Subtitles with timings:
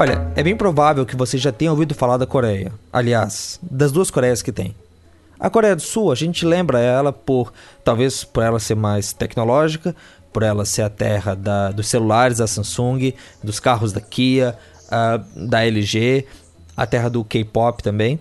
[0.00, 2.72] Olha, é bem provável que você já tenha ouvido falar da Coreia.
[2.92, 4.74] Aliás, das duas Coreias que tem.
[5.40, 7.52] A Coreia do Sul, a gente lembra ela por,
[7.84, 9.94] talvez por ela ser mais tecnológica,
[10.32, 13.12] por ela ser a terra da, dos celulares da Samsung,
[13.42, 14.56] dos carros da Kia,
[14.86, 16.26] uh, da LG,
[16.76, 18.18] a terra do K-pop também.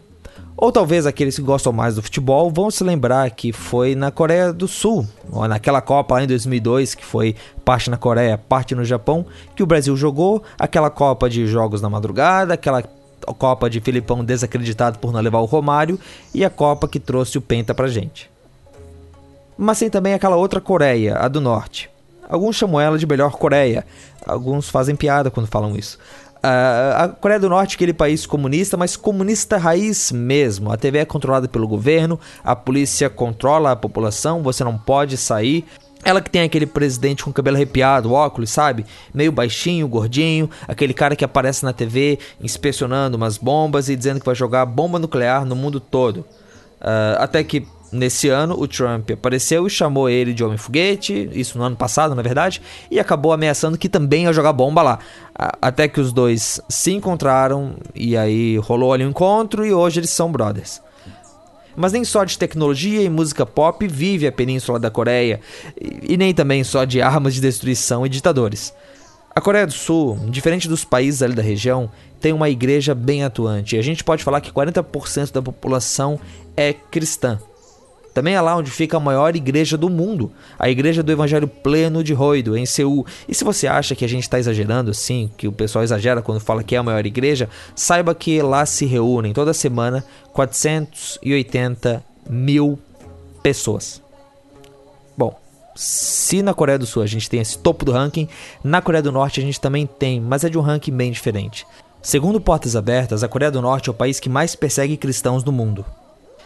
[0.56, 4.52] Ou talvez aqueles que gostam mais do futebol vão se lembrar que foi na Coreia
[4.52, 8.84] do Sul, ou naquela Copa lá em 2002, que foi parte na Coreia, parte no
[8.84, 9.26] Japão,
[9.56, 12.84] que o Brasil jogou, aquela Copa de jogos na madrugada, aquela
[13.26, 16.00] Copa de Filipão desacreditado por não levar o Romário
[16.34, 18.30] e a Copa que trouxe o Penta pra gente.
[19.58, 21.90] Mas tem também aquela outra Coreia, a do Norte.
[22.30, 23.86] Alguns chamam ela de melhor Coreia,
[24.26, 25.98] alguns fazem piada quando falam isso.
[26.38, 30.72] Uh, a Coreia do Norte é aquele país comunista, mas comunista raiz mesmo.
[30.72, 35.66] A TV é controlada pelo governo, a polícia controla a população, você não pode sair.
[36.04, 38.86] Ela que tem aquele presidente com cabelo arrepiado, óculos, sabe?
[39.14, 44.26] Meio baixinho, gordinho, aquele cara que aparece na TV inspecionando umas bombas e dizendo que
[44.26, 46.20] vai jogar bomba nuclear no mundo todo.
[46.80, 51.64] Uh, até que Nesse ano, o Trump apareceu e chamou ele de homem-foguete, isso no
[51.64, 52.62] ano passado, na verdade,
[52.92, 55.00] e acabou ameaçando que também ia jogar bomba lá.
[55.34, 60.10] Até que os dois se encontraram e aí rolou ali um encontro e hoje eles
[60.10, 60.82] são brothers.
[61.78, 65.40] Mas nem só de tecnologia e música pop vive a Península da Coreia,
[65.80, 68.74] e nem também só de armas de destruição e ditadores.
[69.36, 73.76] A Coreia do Sul, diferente dos países ali da região, tem uma igreja bem atuante.
[73.76, 76.20] E a gente pode falar que 40% da população
[76.56, 77.40] é cristã.
[78.18, 82.04] Também é lá onde fica a maior igreja do mundo, a Igreja do Evangelho Pleno
[82.04, 83.06] de Roido, em Seul.
[83.30, 86.40] E se você acha que a gente está exagerando assim, que o pessoal exagera quando
[86.40, 92.80] fala que é a maior igreja, saiba que lá se reúnem toda semana 480 mil
[93.44, 94.02] pessoas.
[95.16, 95.40] Bom,
[95.76, 98.28] se na Coreia do Sul a gente tem esse topo do ranking,
[98.64, 101.68] na Coreia do Norte a gente também tem, mas é de um ranking bem diferente.
[102.02, 105.52] Segundo Portas Abertas, a Coreia do Norte é o país que mais persegue cristãos do
[105.52, 105.86] mundo.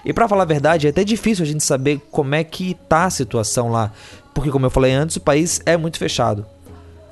[0.05, 3.05] E para falar a verdade, é até difícil a gente saber como é que tá
[3.05, 3.91] a situação lá,
[4.33, 6.45] porque como eu falei antes, o país é muito fechado.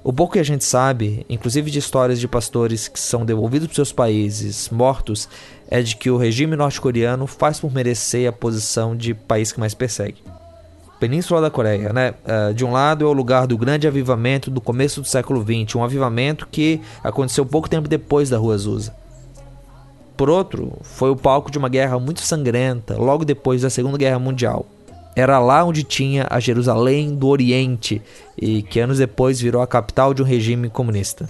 [0.04, 3.76] O pouco que a gente sabe, inclusive de histórias de pastores que são devolvidos para
[3.76, 5.28] seus países mortos,
[5.70, 9.74] é de que o regime norte-coreano faz por merecer a posição de país que mais
[9.74, 10.24] persegue.
[11.00, 12.14] Península da Coreia, né?
[12.26, 15.76] Uh, de um lado é o lugar do grande avivamento do começo do século XX,
[15.76, 18.94] um avivamento que aconteceu pouco tempo depois da Rua Azusa.
[20.20, 24.20] Por outro, foi o palco de uma guerra muito sangrenta, logo depois da Segunda Guerra
[24.20, 24.66] Mundial.
[25.16, 28.02] Era lá onde tinha a Jerusalém do Oriente
[28.38, 31.30] e que anos depois virou a capital de um regime comunista.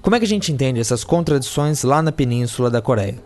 [0.00, 3.18] Como é que a gente entende essas contradições lá na península da Coreia?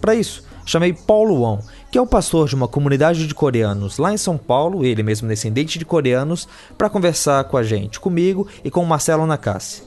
[0.00, 1.60] Para isso, chamei Paulo Won,
[1.92, 5.28] que é o pastor de uma comunidade de coreanos lá em São Paulo, ele mesmo
[5.28, 9.84] descendente de coreanos, para conversar com a gente, comigo e com o Marcelo Nakassi.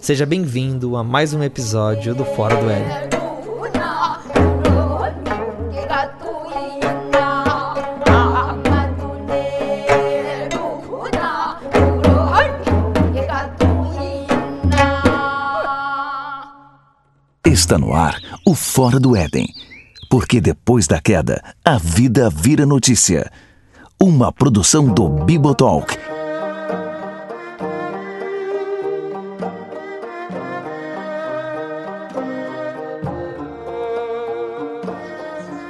[0.00, 3.27] Seja bem-vindo a mais um episódio do Fora do Éden.
[17.48, 19.48] Está no ar o Fora do Éden.
[20.10, 23.32] Porque depois da queda, a vida vira notícia.
[23.98, 25.96] Uma produção do Bibotalk.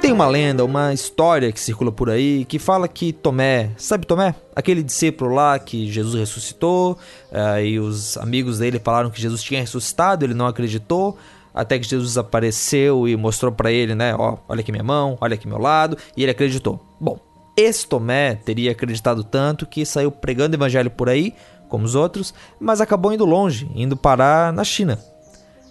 [0.01, 4.35] Tem uma lenda, uma história que circula por aí que fala que Tomé, sabe Tomé?
[4.53, 6.97] Aquele discípulo lá que Jesus ressuscitou,
[7.31, 11.17] uh, e os amigos dele falaram que Jesus tinha ressuscitado, ele não acreditou
[11.53, 15.33] até que Jesus apareceu e mostrou para ele, né, ó, olha aqui minha mão, olha
[15.33, 16.79] aqui meu lado, e ele acreditou.
[16.99, 17.19] Bom,
[17.55, 21.33] esse Tomé teria acreditado tanto que saiu pregando evangelho por aí,
[21.67, 24.99] como os outros, mas acabou indo longe, indo parar na China.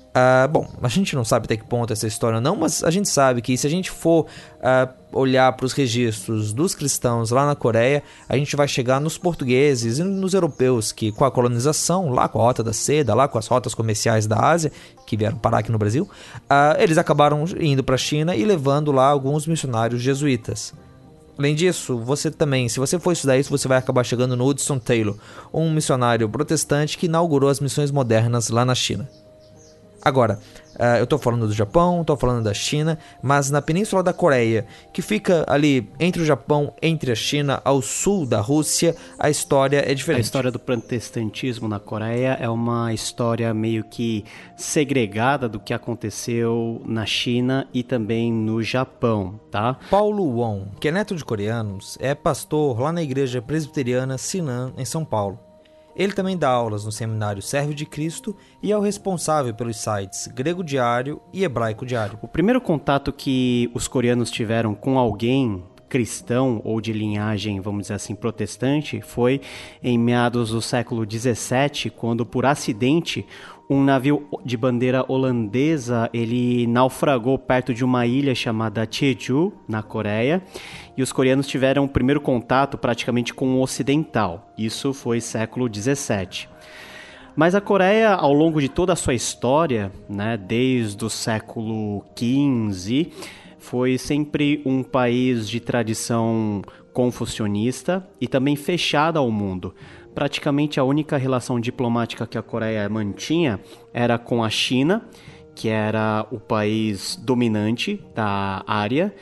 [0.09, 3.09] Uh, bom, a gente não sabe até que ponto essa história não, mas a gente
[3.09, 4.27] sabe que se a gente for
[4.57, 9.19] uh, olhar para os registros dos cristãos lá na Coreia, a gente vai chegar nos
[9.19, 13.29] portugueses e nos europeus que, com a colonização, lá com a Rota da Seda, lá
[13.29, 14.73] com as rotas comerciais da Ásia,
[15.07, 18.91] que vieram parar aqui no Brasil, uh, eles acabaram indo para a China e levando
[18.91, 20.73] lá alguns missionários jesuítas.
[21.39, 24.79] Além disso, você também, se você for estudar isso, você vai acabar chegando no Hudson
[24.79, 25.15] Taylor,
[25.55, 29.09] um missionário protestante que inaugurou as missões modernas lá na China.
[30.05, 30.39] Agora,
[30.77, 34.67] uh, eu estou falando do Japão, estou falando da China, mas na Península da Coreia,
[34.93, 39.83] que fica ali entre o Japão, entre a China, ao sul da Rússia, a história
[39.91, 40.21] é diferente.
[40.21, 44.25] A história do protestantismo na Coreia é uma história meio que
[44.57, 49.77] segregada do que aconteceu na China e também no Japão, tá?
[49.91, 54.85] Paulo Won, que é neto de coreanos, é pastor lá na igreja presbiteriana Sinan, em
[54.85, 55.48] São Paulo.
[55.99, 60.29] Ele também dá aulas no seminário Servo de Cristo e é o responsável pelos sites
[60.29, 62.17] Grego Diário e Hebraico Diário.
[62.23, 67.95] O primeiro contato que os coreanos tiveram com alguém cristão ou de linhagem, vamos dizer
[67.95, 69.41] assim, protestante, foi
[69.83, 73.27] em meados do século 17, quando por acidente
[73.69, 80.43] um navio de bandeira holandesa ele naufragou perto de uma ilha chamada Jeju, na Coreia,
[80.97, 84.51] e os coreanos tiveram o primeiro contato praticamente com o ocidental.
[84.57, 86.49] Isso foi século 17.
[87.37, 93.13] Mas a Coreia, ao longo de toda a sua história, né, desde o século XV,
[93.59, 96.63] foi sempre um país de tradição
[96.93, 99.73] confucionista e também fechada ao mundo
[100.15, 103.61] praticamente a única relação diplomática que a Coreia mantinha
[103.93, 105.09] era com a China,
[105.55, 109.15] que era o país dominante da área,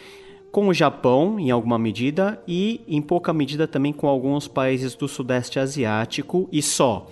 [0.50, 5.06] com o Japão, em alguma medida, e em pouca medida também com alguns países do
[5.06, 7.06] Sudeste Asiático e só.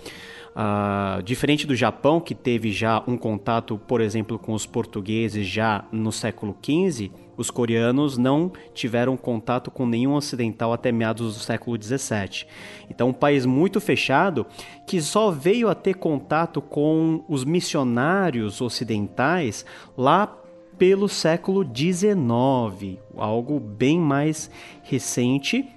[0.54, 5.84] Uh, diferente do Japão, que teve já um contato, por exemplo, com os portugueses já
[5.90, 11.76] no século XV, os coreanos não tiveram contato com nenhum ocidental até meados do século
[11.80, 12.46] XVII.
[12.88, 14.46] Então, um país muito fechado
[14.86, 19.66] que só veio a ter contato com os missionários ocidentais
[19.96, 20.38] lá
[20.78, 24.50] pelo século XIX, algo bem mais
[24.82, 25.68] recente.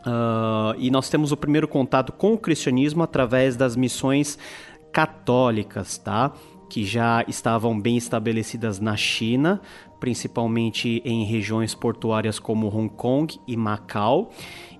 [0.00, 4.38] Uh, e nós temos o primeiro contato com o cristianismo através das missões
[4.92, 6.32] católicas, tá?
[6.68, 9.60] Que já estavam bem estabelecidas na China,
[9.98, 14.30] principalmente em regiões portuárias como Hong Kong e Macau.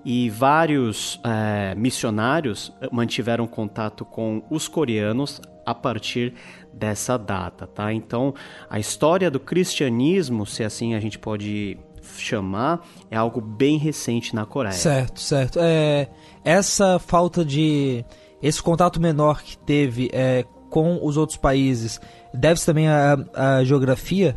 [0.03, 6.33] E vários é, missionários mantiveram contato com os coreanos a partir
[6.73, 7.93] dessa data, tá?
[7.93, 8.33] Então,
[8.67, 11.77] a história do cristianismo, se assim a gente pode
[12.19, 14.73] chamar, é algo bem recente na Coreia.
[14.73, 15.59] Certo, certo.
[15.61, 16.09] É,
[16.43, 18.03] essa falta de
[18.41, 21.99] esse contato menor que teve é, com os outros países
[22.33, 24.35] Deve-se também à, à geografia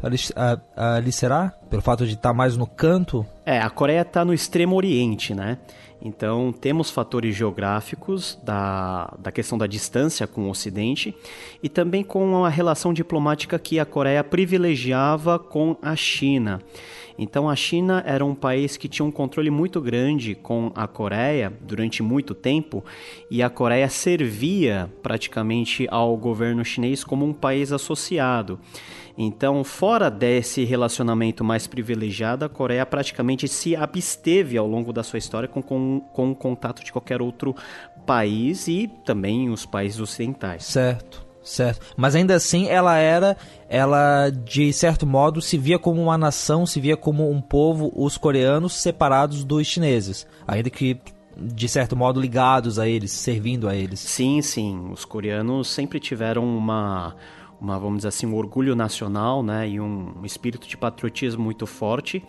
[0.76, 1.50] ali será?
[1.70, 3.24] Pelo fato de estar tá mais no canto?
[3.46, 5.58] É, a Coreia está no extremo oriente, né?
[6.02, 11.14] Então temos fatores geográficos da, da questão da distância com o Ocidente
[11.62, 16.60] e também com a relação diplomática que a Coreia privilegiava com a China.
[17.18, 21.52] Então a China era um país que tinha um controle muito grande com a Coreia
[21.60, 22.84] durante muito tempo
[23.30, 28.58] e a Coreia servia praticamente ao governo chinês como um país associado.
[29.16, 35.18] Então, fora desse relacionamento mais privilegiado, a Coreia praticamente se absteve ao longo da sua
[35.18, 37.54] história com, com, com o contato de qualquer outro
[38.04, 40.64] país e também os países ocidentais.
[40.64, 41.24] Certo.
[41.44, 41.84] Certo.
[41.94, 43.36] Mas ainda assim ela era,
[43.68, 48.16] ela de certo modo se via como uma nação, se via como um povo, os
[48.16, 50.98] coreanos separados dos chineses, ainda que
[51.36, 54.00] de certo modo ligados a eles, servindo a eles.
[54.00, 54.88] Sim, sim.
[54.90, 57.14] Os coreanos sempre tiveram uma,
[57.60, 62.24] uma vamos dizer assim, um orgulho nacional, né, e um espírito de patriotismo muito forte.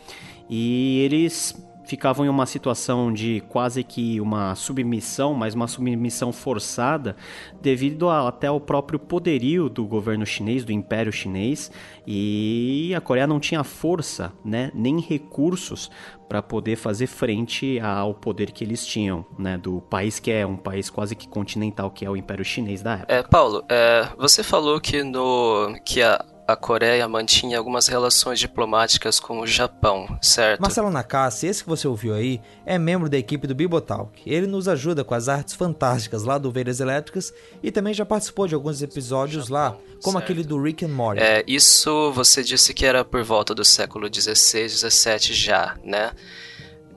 [0.50, 1.56] E eles
[1.86, 7.16] ficavam em uma situação de quase que uma submissão, mas uma submissão forçada,
[7.62, 11.72] devido a, até ao próprio poderio do governo chinês, do Império Chinês,
[12.06, 15.90] e a Coreia não tinha força, né, nem recursos
[16.28, 20.58] para poder fazer frente ao poder que eles tinham, né, do país que é um
[20.58, 23.14] país quase que continental, que é o Império Chinês da época.
[23.14, 29.20] É, Paulo, é, você falou que no que a a Coreia mantinha algumas relações diplomáticas
[29.20, 30.62] com o Japão, certo?
[30.62, 34.22] Marcelo Nakassi, esse que você ouviu aí, é membro da equipe do Bibotalk.
[34.26, 37.34] Ele nos ajuda com as artes fantásticas lá do Veiras Elétricas
[37.64, 40.18] e também já participou de alguns episódios Japão, lá, como certo.
[40.18, 41.22] aquele do Rick and Morty.
[41.22, 46.12] É, isso você disse que era por volta do século 16, 17 já, né?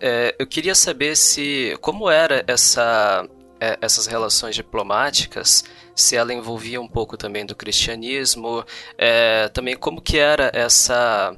[0.00, 3.26] É, eu queria saber se como era essa
[3.61, 5.64] é, essas relações diplomáticas,
[5.99, 8.64] se ela envolvia um pouco também do cristianismo,
[8.97, 11.37] é, também como que era essa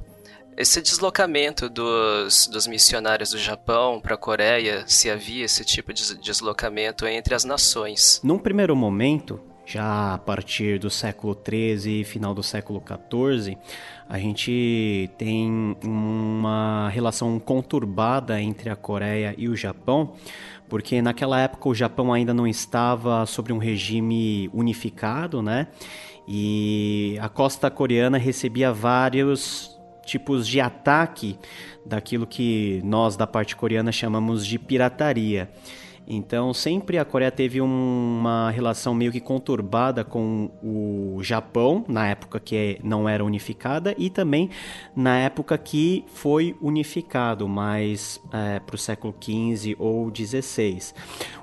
[0.57, 6.15] esse deslocamento dos, dos missionários do Japão para a Coreia, se havia esse tipo de
[6.19, 8.19] deslocamento entre as nações.
[8.23, 13.57] Num primeiro momento, já a partir do século XIII e final do século XIV,
[14.07, 20.13] a gente tem uma relação conturbada entre a Coreia e o Japão,
[20.71, 25.67] porque naquela época o Japão ainda não estava sobre um regime unificado, né?
[26.25, 31.37] E a costa coreana recebia vários tipos de ataque
[31.85, 35.51] daquilo que nós da parte coreana chamamos de pirataria.
[36.07, 42.39] Então, sempre a Coreia teve uma relação meio que conturbada com o Japão, na época
[42.39, 44.49] que não era unificada, e também
[44.95, 50.93] na época que foi unificado, mais é, para o século XV ou XVI.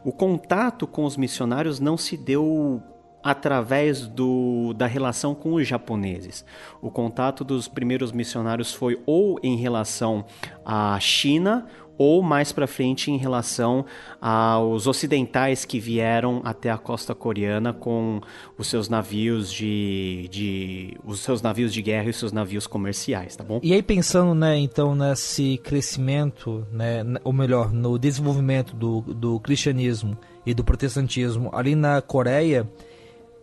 [0.04, 2.82] O contato com os missionários não se deu
[3.22, 6.44] através do, da relação com os japoneses.
[6.80, 10.24] O contato dos primeiros missionários foi ou em relação
[10.64, 11.66] à China
[11.98, 13.84] ou mais para frente em relação
[14.20, 18.20] aos ocidentais que vieram até a costa coreana com
[18.56, 23.34] os seus navios de, de os seus navios de guerra e os seus navios comerciais,
[23.34, 23.58] tá bom?
[23.62, 30.16] E aí pensando, né, então nesse crescimento, né, ou melhor, no desenvolvimento do, do cristianismo
[30.46, 32.66] e do protestantismo ali na Coreia,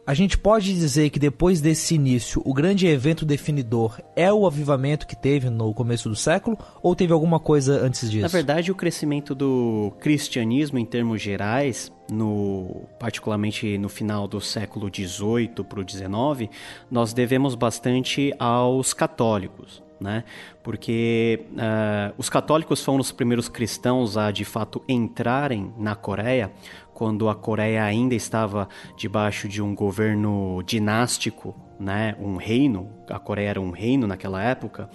[0.06, 5.08] a gente pode dizer que depois desse início, o grande evento definidor é o avivamento
[5.08, 8.22] que teve no começo do século ou teve alguma coisa antes disso?
[8.22, 14.92] Na verdade, o crescimento do cristianismo em termos gerais, no, particularmente no final do século
[14.94, 16.52] XVIII para o XIX,
[16.90, 19.85] nós devemos bastante aos católicos.
[20.06, 20.24] Né?
[20.62, 26.52] Porque uh, os católicos foram os primeiros cristãos a de fato entrarem na Coreia
[26.94, 33.50] quando a Coreia ainda estava debaixo de um governo dinástico, né, um reino, a Coreia
[33.50, 34.90] era um reino naquela época,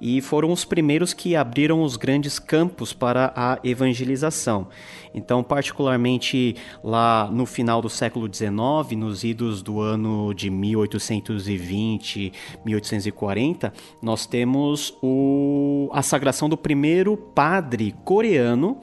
[0.00, 4.68] e foram os primeiros que abriram os grandes campos para a evangelização.
[5.12, 8.50] Então, particularmente lá no final do século XIX,
[8.96, 12.32] nos idos do ano de 1820,
[12.64, 18.80] 1840, nós temos o, a sagração do primeiro padre coreano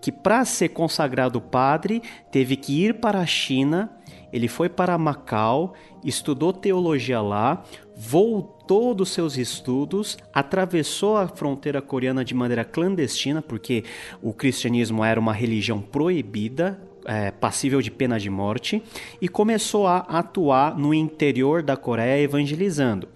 [0.00, 3.90] que para ser consagrado padre teve que ir para a China,
[4.32, 7.64] ele foi para Macau, estudou teologia lá,
[7.98, 13.82] voltou dos seus estudos, atravessou a fronteira coreana de maneira clandestina, porque
[14.22, 18.80] o cristianismo era uma religião proibida, é, passível de pena de morte,
[19.20, 23.08] e começou a atuar no interior da Coreia evangelizando.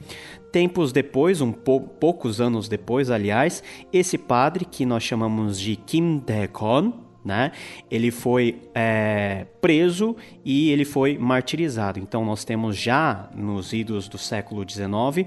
[0.51, 3.62] Tempos depois, um pou, poucos anos depois, aliás,
[3.93, 6.93] esse padre que nós chamamos de Kim Dae-kon,
[7.25, 7.52] né?
[7.91, 11.99] Ele foi é, preso e ele foi martirizado.
[11.99, 15.26] Então nós temos já nos idos do século XIX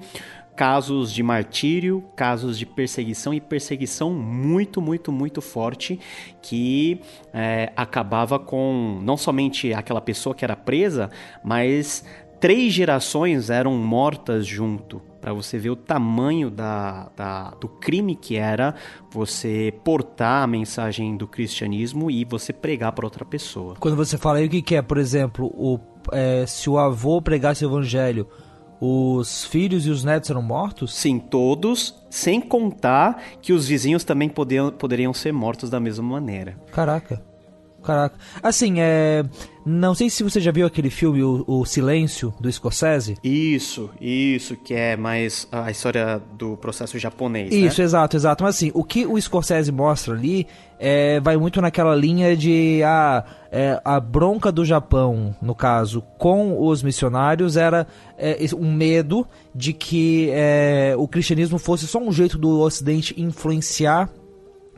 [0.56, 6.00] casos de martírio, casos de perseguição e perseguição muito, muito, muito forte
[6.40, 6.98] que
[7.32, 11.10] é, acabava com não somente aquela pessoa que era presa,
[11.44, 12.02] mas
[12.40, 18.36] três gerações eram mortas junto para você ver o tamanho da, da, do crime que
[18.36, 18.76] era
[19.10, 23.74] você portar a mensagem do cristianismo e você pregar para outra pessoa.
[23.80, 25.80] Quando você fala aí o que, que é, por exemplo, o,
[26.12, 28.28] é, se o avô pregasse o evangelho,
[28.80, 30.94] os filhos e os netos eram mortos?
[30.94, 36.56] Sim, todos, sem contar que os vizinhos também podiam, poderiam ser mortos da mesma maneira.
[36.70, 37.20] Caraca.
[37.86, 38.16] Caraca.
[38.42, 39.24] Assim, é.
[39.64, 43.16] Não sei se você já viu aquele filme, O, o Silêncio, do Scorsese.
[43.22, 47.50] Isso, isso, que é mais a história do processo japonês.
[47.50, 47.56] Né?
[47.56, 47.84] Isso, né?
[47.84, 48.44] exato, exato.
[48.44, 50.46] Mas assim, o que o Scorsese mostra ali
[50.78, 56.64] é, vai muito naquela linha de ah, é, a bronca do Japão, no caso, com
[56.64, 62.38] os missionários, era é, um medo de que é, o cristianismo fosse só um jeito
[62.38, 64.10] do Ocidente influenciar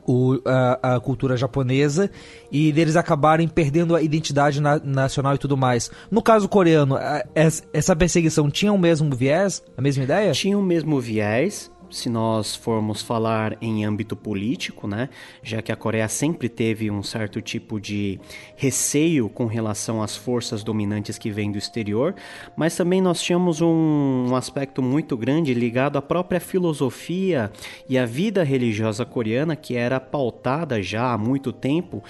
[0.09, 2.09] o, a, a, cultura japonesa
[2.51, 5.91] e deles acabarem perdendo a identidade na, nacional e tudo mais.
[6.09, 7.23] No caso coreano, a,
[7.71, 10.31] essa perseguição tinha o mesmo viés, a mesma ideia?
[10.31, 15.09] Tinha o mesmo viés, se nós formos falar em âmbito político, né,
[15.41, 18.19] já que a Coreia sempre teve um certo tipo de
[18.55, 22.15] receio com relação às forças dominantes que vêm do exterior,
[22.55, 27.51] mas também nós tínhamos um, um aspecto muito grande ligado à própria filosofia
[27.87, 32.03] e à vida religiosa coreana, que era pautada já há muito tempo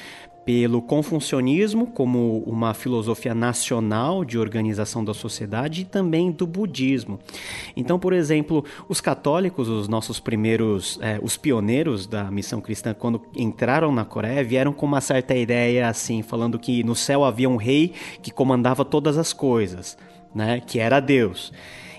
[0.45, 7.19] pelo confucionismo como uma filosofia nacional de organização da sociedade e também do budismo.
[7.75, 13.21] Então, por exemplo, os católicos, os nossos primeiros, é, os pioneiros da missão cristã, quando
[13.35, 17.57] entraram na Coreia, vieram com uma certa ideia assim, falando que no céu havia um
[17.57, 19.97] rei que comandava todas as coisas,
[20.33, 21.51] né, que era Deus.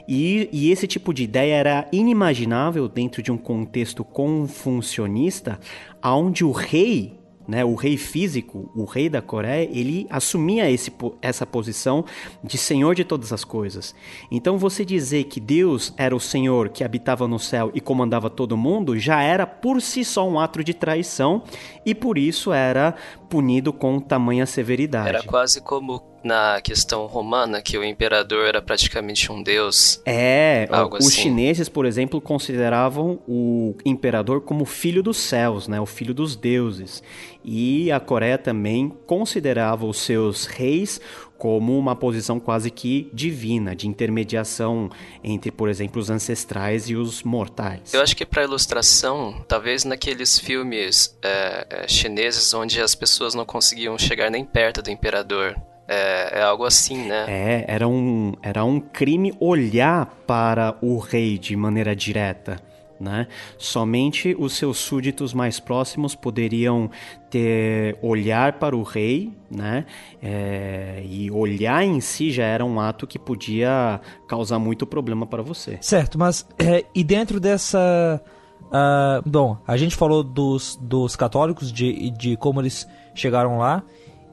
[0.09, 5.61] E, e, esse tipo de ideia era inimaginável dentro de um contexto confucionista,
[6.03, 7.20] onde o rei
[7.51, 12.05] né, o rei físico, o rei da Coreia, ele assumia esse, essa posição
[12.45, 13.93] de senhor de todas as coisas.
[14.31, 18.57] Então você dizer que Deus era o senhor que habitava no céu e comandava todo
[18.57, 21.43] mundo já era por si só um ato de traição
[21.85, 22.95] e por isso era
[23.29, 25.09] punido com tamanha severidade.
[25.09, 30.01] Era quase como na questão romana, que o imperador era praticamente um deus.
[30.05, 31.23] É, algo os assim.
[31.23, 37.03] chineses, por exemplo, consideravam o imperador como filho dos céus, né, o filho dos deuses.
[37.45, 41.01] E a Coreia também considerava os seus reis
[41.41, 44.91] como uma posição quase que divina, de intermediação
[45.25, 47.95] entre, por exemplo, os ancestrais e os mortais.
[47.95, 53.47] Eu acho que para ilustração, talvez naqueles filmes é, é, chineses onde as pessoas não
[53.47, 55.57] conseguiam chegar nem perto do imperador,
[55.91, 57.25] é, é, algo assim, né?
[57.27, 62.63] É, era um, era um crime olhar para o rei de maneira direta.
[63.01, 63.27] Né?
[63.57, 66.91] Somente os seus súditos mais próximos poderiam
[67.31, 69.87] ter olhar para o rei, né?
[70.23, 75.43] É, e olhar em si já era um ato que podia causar muito problema para
[75.43, 75.79] você.
[75.81, 78.23] Certo, mas é, e dentro dessa,
[78.67, 83.83] uh, bom, a gente falou dos, dos católicos de, de como eles chegaram lá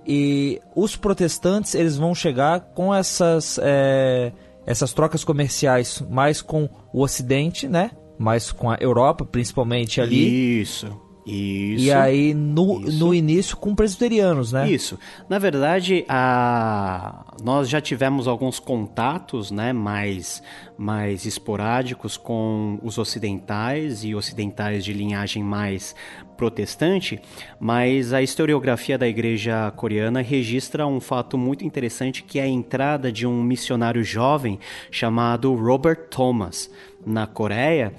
[0.07, 4.31] e os protestantes eles vão chegar com essas é,
[4.65, 7.91] essas trocas comerciais mais com o Ocidente, né?
[8.17, 10.61] Mais com a Europa, principalmente ali.
[10.61, 10.87] Isso.
[11.27, 11.83] Isso.
[11.83, 12.99] E aí, no, isso.
[12.99, 14.71] no início, com presbiterianos, né?
[14.71, 14.97] Isso.
[15.27, 17.25] Na verdade, a...
[17.43, 20.41] nós já tivemos alguns contatos né, mais,
[20.77, 25.93] mais esporádicos com os ocidentais e ocidentais de linhagem mais
[26.37, 27.19] protestante,
[27.59, 33.11] mas a historiografia da igreja coreana registra um fato muito interessante que é a entrada
[33.11, 34.59] de um missionário jovem
[34.91, 36.71] chamado Robert Thomas
[37.05, 37.93] na Coreia.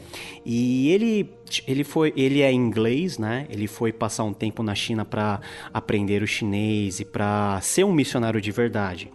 [0.45, 1.31] E ele
[1.67, 3.47] ele foi ele é inglês né?
[3.49, 5.41] Ele foi passar um tempo na China para
[5.73, 9.11] aprender o chinês e para ser um missionário de verdade.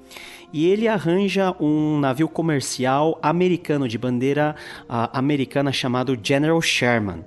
[0.51, 7.25] E ele arranja um navio comercial americano de bandeira uh, americana chamado General Sherman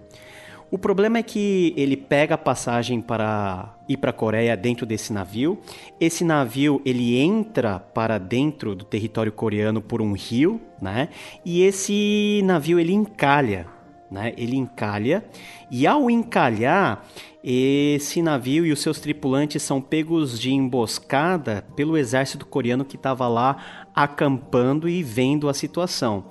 [0.70, 5.12] o problema é que ele pega a passagem para ir para a Coreia dentro desse
[5.12, 5.58] navio.
[6.00, 11.08] Esse navio ele entra para dentro do território coreano por um rio, né?
[11.44, 13.66] E esse navio ele encalha,
[14.10, 14.32] né?
[14.36, 15.24] Ele encalha
[15.70, 17.06] e ao encalhar
[17.44, 23.28] esse navio e os seus tripulantes são pegos de emboscada pelo exército coreano que estava
[23.28, 26.24] lá acampando e vendo a situação.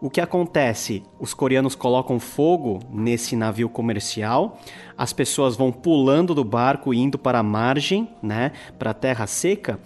[0.00, 1.02] O que acontece?
[1.18, 4.58] Os coreanos colocam fogo nesse navio comercial,
[4.98, 9.78] as pessoas vão pulando do barco indo para a margem, né, para a terra seca,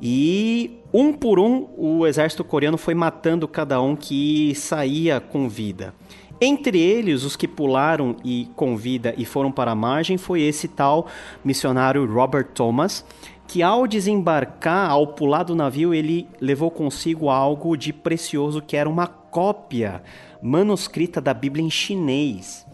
[0.00, 5.94] e um por um o exército coreano foi matando cada um que saía com vida.
[6.38, 10.68] Entre eles, os que pularam e com vida e foram para a margem foi esse
[10.68, 11.06] tal
[11.42, 13.06] missionário Robert Thomas,
[13.46, 18.88] que ao desembarcar, ao pular do navio, ele levou consigo algo de precioso que era
[18.88, 20.02] uma cópia
[20.42, 22.66] manuscrita da Bíblia em chinês.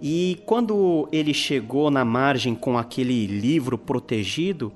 [0.00, 4.72] E quando ele chegou na margem com aquele livro protegido,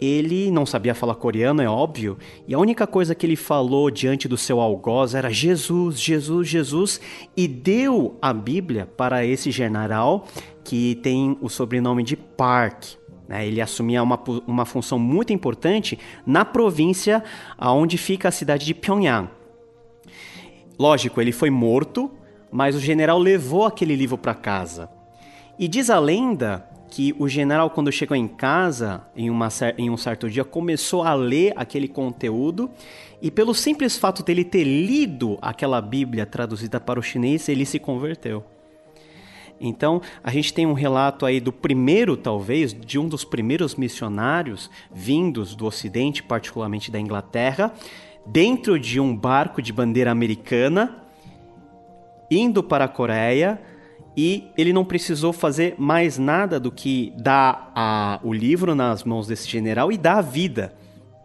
[0.00, 4.28] ele não sabia falar coreano, é óbvio, e a única coisa que ele falou diante
[4.28, 7.00] do seu algoz era Jesus, Jesus, Jesus,
[7.36, 10.26] e deu a Bíblia para esse general
[10.62, 12.97] que tem o sobrenome de Park.
[13.28, 13.46] Né?
[13.46, 17.22] Ele assumia uma, uma função muito importante na província
[17.60, 19.28] onde fica a cidade de Pyongyang.
[20.78, 22.10] Lógico, ele foi morto,
[22.50, 24.88] mas o general levou aquele livro para casa.
[25.58, 29.96] E diz a lenda que o general, quando chegou em casa, em, uma, em um
[29.96, 32.70] certo dia, começou a ler aquele conteúdo
[33.20, 37.78] e, pelo simples fato dele ter lido aquela Bíblia traduzida para o chinês, ele se
[37.78, 38.44] converteu.
[39.60, 44.70] Então, a gente tem um relato aí do primeiro, talvez, de um dos primeiros missionários
[44.92, 47.72] vindos do Ocidente, particularmente da Inglaterra,
[48.26, 51.02] dentro de um barco de bandeira americana,
[52.30, 53.60] indo para a Coreia,
[54.16, 59.28] e ele não precisou fazer mais nada do que dar a, o livro nas mãos
[59.28, 60.74] desse general e dar a vida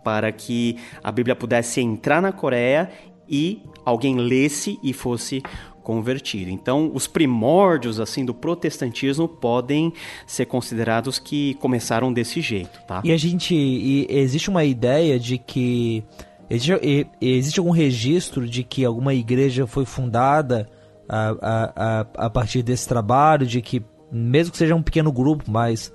[0.04, 2.91] para que a Bíblia pudesse entrar na Coreia
[3.28, 5.41] e alguém lesse e fosse
[5.84, 6.50] convertido.
[6.50, 9.93] Então, os primórdios assim do protestantismo podem
[10.26, 13.02] ser considerados que começaram desse jeito, tá?
[13.04, 16.04] E a gente e existe uma ideia de que
[16.50, 20.69] existe, existe algum registro de que alguma igreja foi fundada
[21.08, 25.43] a, a, a, a partir desse trabalho, de que mesmo que seja um pequeno grupo,
[25.50, 25.91] mas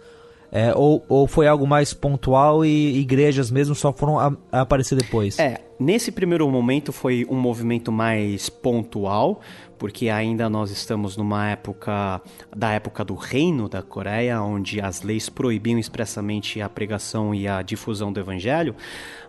[0.50, 4.96] é, ou, ou foi algo mais pontual e igrejas mesmo só foram a, a aparecer
[4.96, 5.38] depois?
[5.38, 9.40] É, nesse primeiro momento foi um movimento mais pontual,
[9.78, 12.20] porque ainda nós estamos numa época
[12.54, 17.62] da época do reino da Coreia, onde as leis proibiam expressamente a pregação e a
[17.62, 18.74] difusão do evangelho,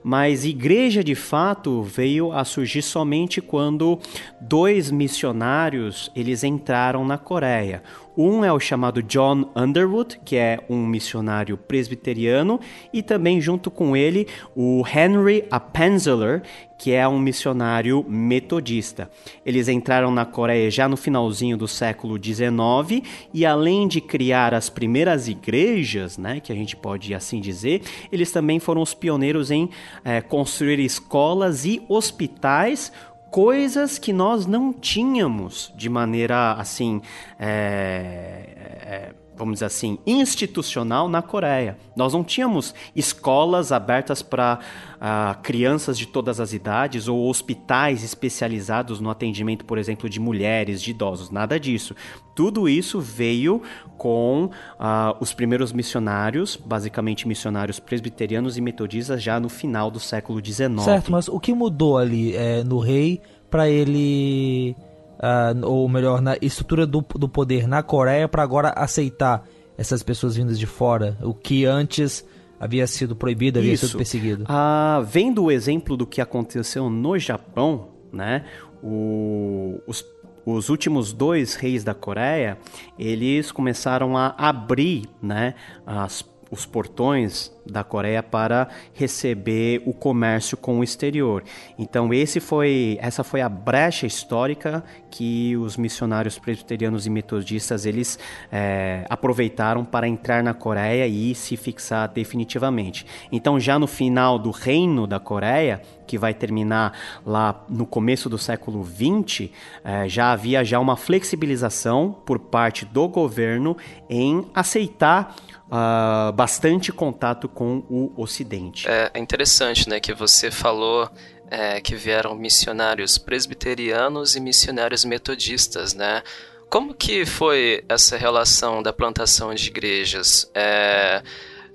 [0.04, 4.00] mas igreja de fato veio a surgir somente quando
[4.42, 7.84] dois missionários eles entraram na Coreia.
[8.18, 12.60] Um é o chamado John Underwood, que é um missionário presbiteriano,
[12.92, 16.44] e também junto com ele o Henry Appenzeller,
[16.80, 19.12] que é um missionário metodista.
[19.46, 24.70] Eles entraram na Coreia já no finalzinho do século XIX e além de criar as
[24.70, 29.70] primeiras igrejas, né, que a gente pode assim dizer, eles também foram os pioneiros em
[30.06, 32.94] é, construir escolas e hospitais
[33.30, 37.02] coisas que nós não tínhamos de maneira assim
[37.40, 38.44] é,
[38.82, 41.78] é, vamos dizer assim, institucional na Coreia.
[41.96, 44.60] Nós não tínhamos escolas abertas para
[44.96, 50.82] uh, crianças de todas as idades ou hospitais especializados no atendimento, por exemplo, de mulheres,
[50.82, 51.96] de idosos, nada disso.
[52.36, 53.62] Tudo isso veio
[53.98, 60.46] com uh, os primeiros missionários, basicamente missionários presbiterianos e metodistas, já no final do século
[60.46, 60.82] XIX.
[60.84, 64.76] Certo, mas o que mudou ali é, no rei para ele
[65.20, 69.46] uh, ou melhor, na estrutura do, do poder na Coreia para agora aceitar
[69.78, 72.26] essas pessoas vindas de fora, o que antes
[72.60, 73.88] havia sido proibido, havia Isso.
[73.88, 74.46] sido perseguido.
[74.48, 78.44] Ah, vendo o exemplo do que aconteceu no Japão, né,
[78.84, 80.06] o, os,
[80.46, 82.58] os últimos dois reis da Coreia,
[82.98, 85.56] eles começaram a abrir né,
[85.86, 91.44] as os portões da Coreia para receber o comércio com o exterior.
[91.78, 98.18] Então esse foi, essa foi a brecha histórica que os missionários presbiterianos e metodistas eles
[98.52, 103.06] é, aproveitaram para entrar na Coreia e se fixar definitivamente.
[103.32, 108.38] Então já no final do reino da Coreia, que vai terminar lá no começo do
[108.38, 109.52] século XX,
[109.84, 113.78] é, já havia já uma flexibilização por parte do governo
[114.10, 115.36] em aceitar
[115.72, 118.88] uh, bastante contato com o Ocidente.
[118.88, 121.10] É, é interessante, né, que você falou
[121.50, 126.22] é, que vieram missionários presbiterianos e missionários metodistas, né?
[126.70, 130.50] Como que foi essa relação da plantação de igrejas?
[130.54, 131.24] É,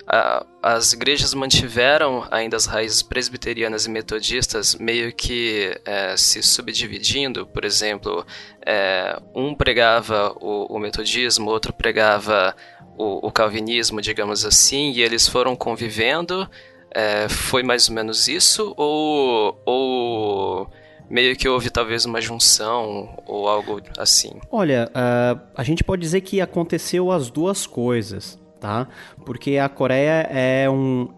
[0.06, 7.44] a, as igrejas mantiveram ainda as raízes presbiterianas e metodistas meio que é, se subdividindo.
[7.46, 8.24] Por exemplo,
[8.64, 12.54] é, um pregava o, o metodismo, outro pregava
[12.96, 16.48] o, o calvinismo, digamos assim, e eles foram convivendo.
[16.90, 18.72] É, foi mais ou menos isso?
[18.76, 20.70] Ou, ou
[21.10, 24.32] meio que houve talvez uma junção ou algo assim?
[24.50, 28.88] Olha, uh, a gente pode dizer que aconteceu as duas coisas tá?
[29.26, 31.10] Porque a Coreia é um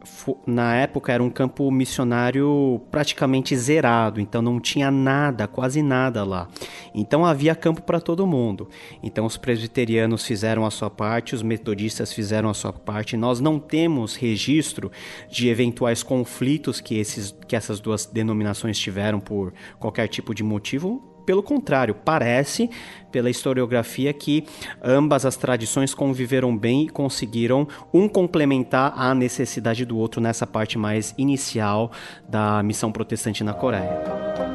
[0.44, 6.48] na época era um campo missionário praticamente zerado, então não tinha nada, quase nada lá.
[6.92, 8.68] Então havia campo para todo mundo.
[9.00, 13.16] Então os presbiterianos fizeram a sua parte, os metodistas fizeram a sua parte.
[13.16, 14.90] Nós não temos registro
[15.30, 21.15] de eventuais conflitos que esses que essas duas denominações tiveram por qualquer tipo de motivo
[21.26, 22.70] pelo contrário, parece,
[23.10, 24.46] pela historiografia, que
[24.82, 30.78] ambas as tradições conviveram bem e conseguiram um complementar a necessidade do outro nessa parte
[30.78, 31.90] mais inicial
[32.28, 34.45] da missão protestante na Coreia.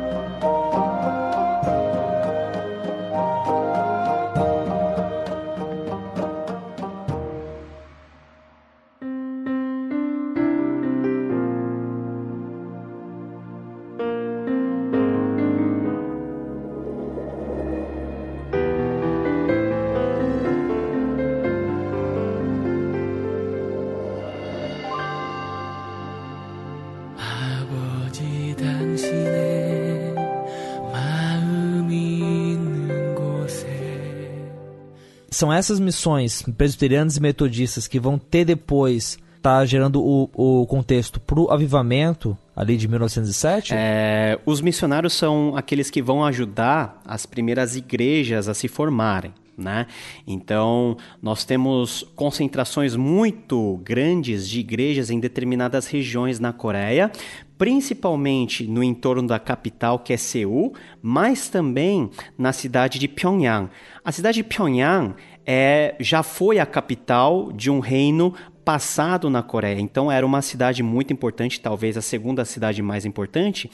[35.41, 41.19] São essas missões presbiterianas e metodistas que vão ter depois tá gerando o, o contexto
[41.19, 43.73] para o avivamento ali de 1907?
[43.75, 49.33] É, os missionários são aqueles que vão ajudar as primeiras igrejas a se formarem.
[49.57, 49.87] Né?
[50.27, 57.11] Então, nós temos concentrações muito grandes de igrejas em determinadas regiões na Coreia,
[57.57, 63.69] principalmente no entorno da capital, que é Seul, mas também na cidade de Pyongyang.
[64.03, 65.13] A cidade de Pyongyang
[65.45, 69.79] é, já foi a capital de um reino passado na Coreia.
[69.79, 73.69] Então era uma cidade muito importante, talvez a segunda cidade mais importante.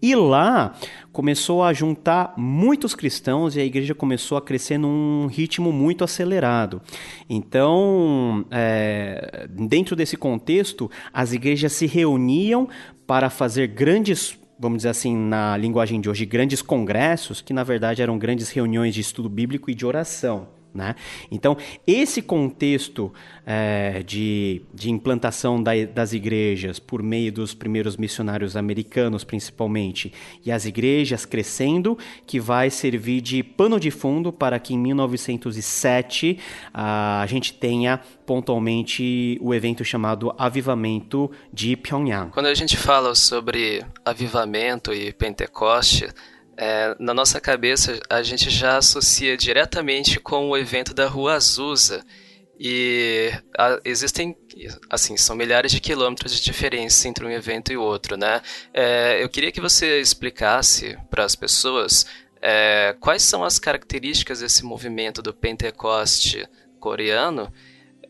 [0.00, 0.74] E lá
[1.12, 6.82] começou a juntar muitos cristãos e a igreja começou a crescer num ritmo muito acelerado.
[7.28, 12.68] Então, é, dentro desse contexto, as igrejas se reuniam
[13.06, 18.00] para fazer grandes vamos dizer assim, na linguagem de hoje, grandes congressos, que na verdade
[18.00, 20.61] eram grandes reuniões de estudo bíblico e de oração.
[20.74, 20.94] Né?
[21.30, 21.56] Então,
[21.86, 23.12] esse contexto
[23.44, 30.12] é, de, de implantação da, das igrejas por meio dos primeiros missionários americanos, principalmente,
[30.44, 36.38] e as igrejas crescendo, que vai servir de pano de fundo para que em 1907
[36.72, 42.30] a gente tenha pontualmente o evento chamado Avivamento de Pyongyang.
[42.30, 46.08] Quando a gente fala sobre avivamento e Pentecoste,
[46.64, 52.06] é, na nossa cabeça a gente já associa diretamente com o evento da Rua Azusa.
[52.56, 54.36] E a, existem,
[54.88, 58.40] assim, são milhares de quilômetros de diferença entre um evento e outro, né?
[58.72, 62.06] É, eu queria que você explicasse para as pessoas
[62.40, 66.48] é, quais são as características desse movimento do Pentecoste
[66.78, 67.52] coreano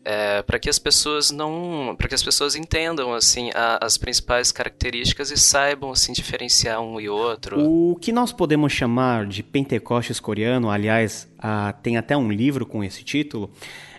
[0.05, 4.51] é, para que as pessoas não, para que as pessoas entendam assim a, as principais
[4.51, 7.59] características e saibam assim diferenciar um e outro.
[7.59, 12.83] O que nós podemos chamar de Pentecostes coreano, aliás, a, tem até um livro com
[12.83, 13.49] esse título,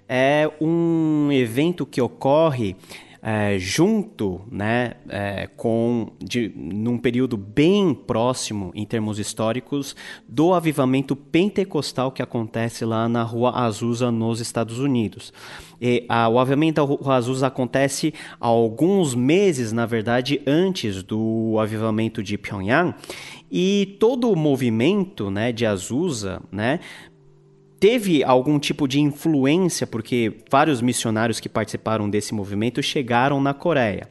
[0.09, 2.77] é um evento que ocorre
[3.26, 9.96] é, junto, né, é, com de, num período bem próximo em termos históricos
[10.28, 15.32] do avivamento pentecostal que acontece lá na Rua Azusa nos Estados Unidos.
[15.80, 22.22] E, a, o avivamento da Rua Azusa acontece alguns meses, na verdade, antes do avivamento
[22.22, 22.94] de Pyongyang.
[23.50, 26.80] E todo o movimento né, de Azusa né,
[27.85, 34.09] teve algum tipo de influência, porque vários missionários que participaram desse movimento chegaram na Coreia.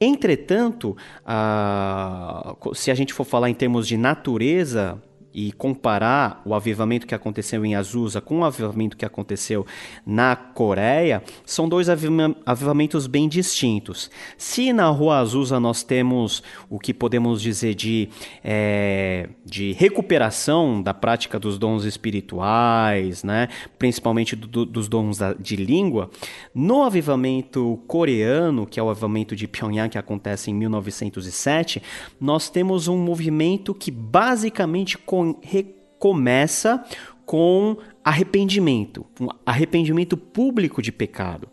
[0.00, 5.00] Entretanto, uh, se a gente for falar em termos de natureza
[5.34, 9.66] e comparar o avivamento que aconteceu em Azusa com o avivamento que aconteceu
[10.04, 14.10] na Coreia, são dois avivamentos bem distintos.
[14.36, 18.08] Se na Rua Azusa nós temos o que podemos dizer de,
[18.44, 25.56] é, de recuperação da prática dos dons espirituais, né, principalmente do, dos dons da, de
[25.56, 26.10] língua,
[26.54, 31.82] no avivamento coreano, que é o avivamento de Pyongyang que acontece em 1907,
[32.20, 34.98] nós temos um movimento que basicamente
[35.42, 36.84] recomeça
[37.24, 41.48] com arrependimento, um arrependimento público de pecado.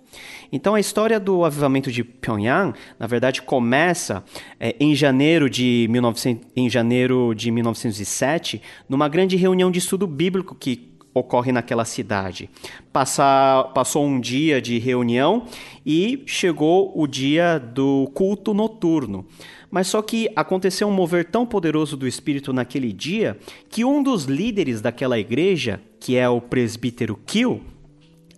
[0.51, 4.23] Então a história do avivamento de Pyongyang, na verdade, começa
[4.59, 10.55] é, em, janeiro de 1900, em janeiro de 1907, numa grande reunião de estudo bíblico
[10.55, 12.49] que ocorre naquela cidade.
[12.91, 15.45] Passa, passou um dia de reunião
[15.85, 19.25] e chegou o dia do culto noturno.
[19.71, 23.37] Mas só que aconteceu um mover tão poderoso do Espírito naquele dia
[23.69, 27.61] que um dos líderes daquela igreja, que é o presbítero Kill,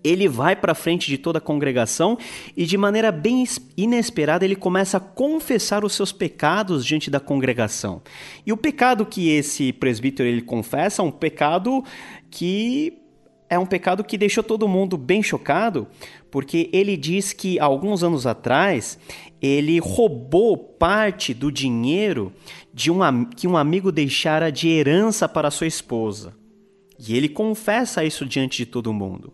[0.04, 2.18] ele vai para frente de toda a congregação
[2.56, 3.44] e de maneira bem
[3.78, 8.02] inesperada ele começa a confessar os seus pecados diante da congregação.
[8.46, 11.84] E o pecado que esse presbítero ele confessa é um pecado
[12.30, 12.98] que
[13.50, 15.86] é um pecado que deixou todo mundo bem chocado,
[16.32, 18.98] porque ele diz que alguns anos atrás
[19.42, 22.32] ele roubou parte do dinheiro
[22.74, 26.34] de um, que um amigo deixara de herança para sua esposa.
[27.00, 29.34] E ele confessa isso diante de todo mundo.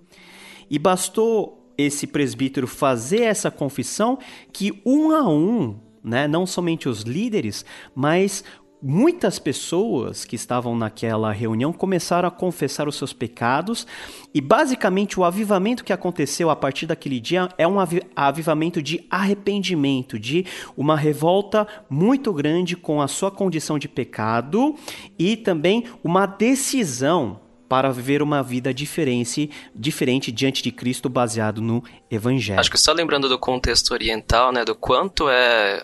[0.70, 4.17] E bastou esse presbítero fazer essa confissão
[4.54, 8.43] que um a um, né, não somente os líderes, mas
[8.80, 13.88] Muitas pessoas que estavam naquela reunião começaram a confessar os seus pecados,
[14.32, 17.78] e basicamente o avivamento que aconteceu a partir daquele dia é um
[18.16, 24.76] avivamento de arrependimento, de uma revolta muito grande com a sua condição de pecado
[25.18, 31.84] e também uma decisão para viver uma vida diferente, diferente diante de Cristo baseado no
[32.10, 32.60] Evangelho.
[32.60, 35.84] Acho que só lembrando do contexto oriental, né, do quanto é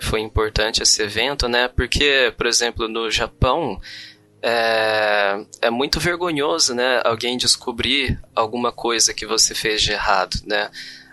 [0.00, 1.68] foi importante esse evento, né?
[1.68, 3.80] Porque, por exemplo, no Japão
[4.42, 7.00] é, é muito vergonhoso, né?
[7.04, 10.70] Alguém descobrir alguma coisa que você fez de errado, né?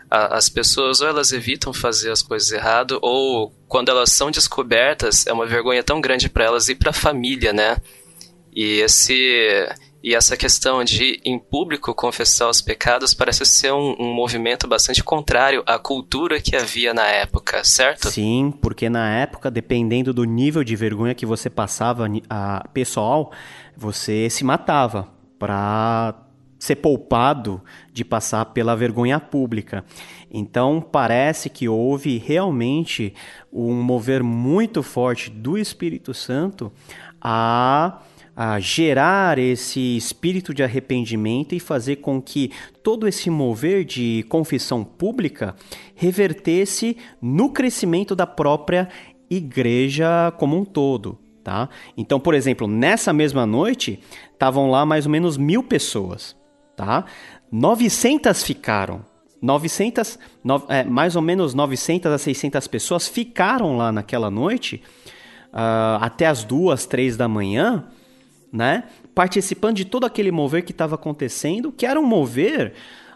[0.09, 5.33] As pessoas ou elas evitam fazer as coisas errado ou quando elas são descobertas é
[5.33, 7.77] uma vergonha tão grande para elas e para a família, né?
[8.55, 9.67] E esse
[10.03, 15.01] e essa questão de, em público, confessar os pecados parece ser um, um, movimento bastante
[15.01, 18.09] contrário à cultura que havia na época, certo?
[18.09, 23.31] Sim, porque na época, dependendo do nível de vergonha que você passava a pessoal,
[23.77, 25.07] você se matava
[25.39, 26.15] para
[26.59, 27.61] ser poupado
[27.91, 29.85] de passar pela vergonha pública.
[30.29, 33.13] Então, parece que houve realmente
[33.51, 36.73] um mover muito forte do Espírito Santo
[37.21, 38.01] a
[38.35, 44.83] a gerar esse espírito de arrependimento e fazer com que todo esse mover de confissão
[44.83, 45.55] pública
[45.95, 48.89] revertesse no crescimento da própria
[49.29, 51.19] igreja como um todo.
[51.43, 51.69] Tá?
[51.97, 53.99] Então, por exemplo, nessa mesma noite,
[54.31, 56.35] estavam lá mais ou menos mil pessoas.
[56.75, 57.05] Tá?
[57.51, 59.05] 900 ficaram.
[59.41, 64.81] 900, no, é, mais ou menos 900 a 600 pessoas ficaram lá naquela noite,
[65.51, 67.85] uh, até as duas, três da manhã,
[68.53, 68.83] né?
[69.15, 72.73] Participando de todo aquele mover que estava acontecendo, que era um mover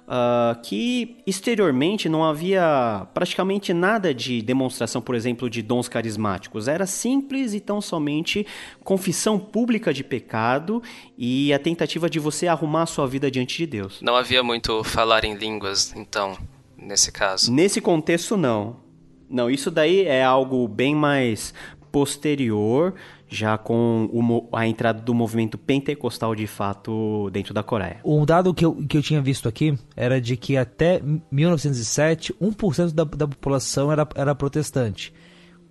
[0.08, 6.68] uh, que exteriormente não havia praticamente nada de demonstração, por exemplo, de dons carismáticos.
[6.68, 8.48] Era simples e tão somente
[8.84, 10.82] confissão pública de pecado
[11.16, 14.02] e a tentativa de você arrumar a sua vida diante de Deus.
[14.02, 16.36] Não havia muito falar em línguas, então,
[16.76, 17.54] nesse caso.
[17.54, 18.88] Nesse contexto, não.
[19.30, 21.54] Não, isso daí é algo bem mais
[21.92, 22.94] posterior
[23.30, 28.00] já com o, a entrada do movimento pentecostal de fato dentro da Coreia.
[28.04, 32.94] Um dado que eu, que eu tinha visto aqui era de que até 1907, 1%
[32.94, 35.14] da, da população era, era protestante.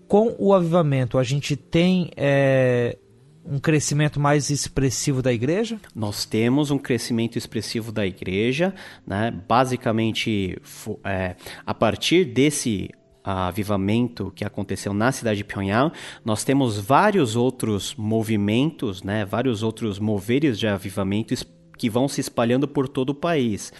[0.07, 2.97] Com o avivamento, a gente tem é,
[3.45, 5.81] um crescimento mais expressivo da igreja?
[5.95, 8.75] Nós temos um crescimento expressivo da igreja,
[9.07, 9.33] né?
[9.49, 10.59] basicamente
[11.05, 12.90] é, a partir desse
[13.27, 15.93] avivamento que aconteceu na cidade de Pyongyang,
[16.25, 21.35] nós temos vários outros movimentos, né, vários outros moveres de avivamento
[21.77, 23.73] que vão se espalhando por todo o país.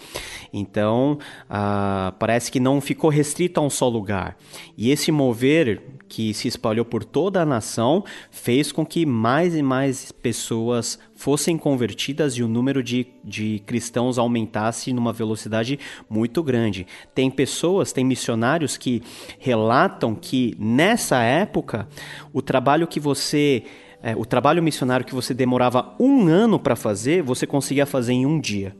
[0.51, 1.17] Então,
[1.49, 4.37] uh, parece que não ficou restrito a um só lugar.
[4.77, 9.61] E esse mover que se espalhou por toda a nação fez com que mais e
[9.61, 15.79] mais pessoas fossem convertidas e o número de, de cristãos aumentasse numa velocidade
[16.09, 16.85] muito grande.
[17.13, 19.01] Tem pessoas, tem missionários que
[19.39, 21.87] relatam que nessa época
[22.31, 23.63] o trabalho que você
[24.07, 28.25] é, o trabalho missionário que você demorava um ano para fazer, você conseguia fazer em
[28.25, 28.73] um dia.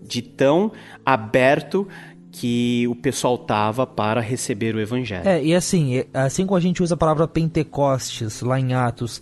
[0.00, 0.70] De tão
[1.04, 1.88] aberto
[2.30, 5.28] que o pessoal tava para receber o evangelho.
[5.28, 9.20] É, e assim, assim como a gente usa a palavra Pentecostes lá em Atos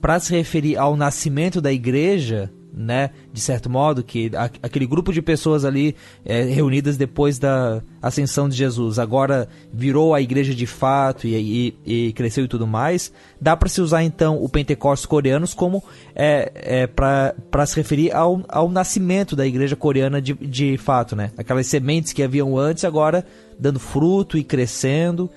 [0.00, 5.10] para se referir ao nascimento da igreja, né, de certo modo, que a, aquele grupo
[5.10, 10.66] de pessoas ali é, reunidas depois da ascensão de Jesus agora virou a igreja de
[10.66, 13.10] fato e, e, e cresceu e tudo mais,
[13.40, 15.82] dá para se usar então o Pentecostes coreanos como
[16.14, 21.30] é, é para se referir ao, ao nascimento da igreja coreana de, de fato, né?
[21.38, 23.24] Aquelas sementes que haviam antes agora
[23.58, 25.30] dando fruto e crescendo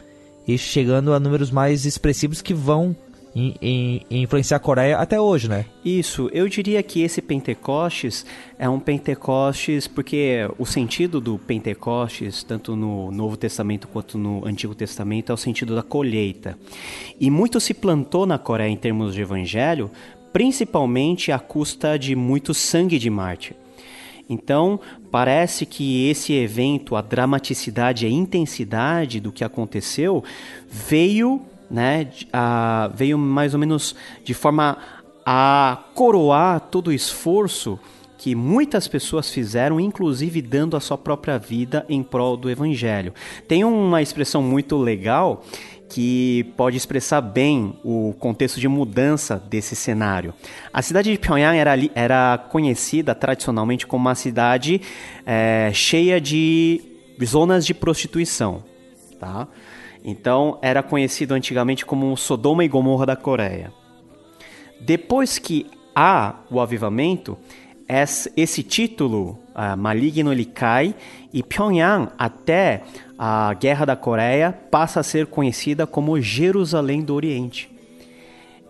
[0.46, 2.96] e chegando a números mais expressivos que vão
[3.40, 5.66] em, em, em, influenciar a Coreia até hoje, né?
[5.84, 8.26] Isso, eu diria que esse Pentecostes
[8.58, 14.76] é um Pentecostes porque o sentido do Pentecostes, tanto no Novo Testamento quanto no Antigo
[14.76, 16.58] Testamento, é o sentido da colheita.
[17.20, 19.90] E muito se plantou na Coreia em termos de evangelho,
[20.34, 23.56] principalmente à custa de muito sangue de mártir.
[24.30, 30.24] Então, parece que esse evento, a dramaticidade, a intensidade do que aconteceu,
[30.70, 34.78] veio né, a, veio mais ou menos de forma
[35.26, 37.80] a coroar todo o esforço
[38.18, 43.14] que muitas pessoas fizeram, inclusive dando a sua própria vida em prol do evangelho.
[43.48, 45.44] Tem uma expressão muito legal
[45.90, 50.34] que pode expressar bem o contexto de mudança desse cenário.
[50.72, 54.82] A cidade de Pyongyang era, era conhecida tradicionalmente como uma cidade
[55.26, 56.82] é, cheia de
[57.24, 58.64] zonas de prostituição.
[59.20, 59.48] Tá?
[60.10, 63.72] Então era conhecido antigamente como Sodoma e Gomorra da Coreia.
[64.82, 67.38] Depois que há o avivamento,
[68.36, 70.96] esse título uh, maligno ele cai
[71.32, 72.84] e Pyongyang até
[73.18, 77.70] a Guerra da Coreia passa a ser conhecida como Jerusalém do Oriente.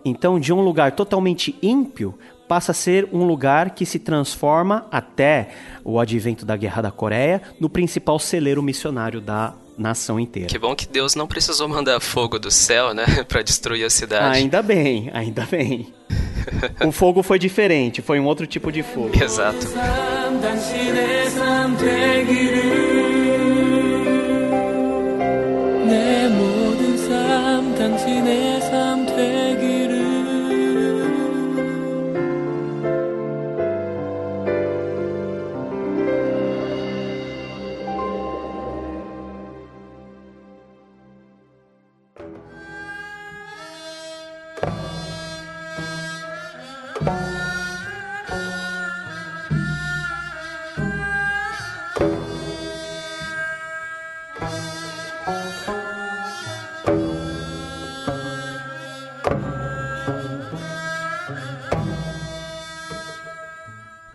[0.04, 5.50] Então, de um lugar totalmente ímpio, passa a ser um lugar que se transforma até
[5.84, 10.48] o advento da Guerra da Coreia no principal celeiro missionário da nação inteira.
[10.48, 14.38] Que bom que Deus não precisou mandar fogo do céu, né, para destruir a cidade.
[14.38, 15.92] Ainda bem, ainda bem.
[16.86, 19.10] o fogo foi diferente, foi um outro tipo de fogo.
[19.22, 19.66] Exato.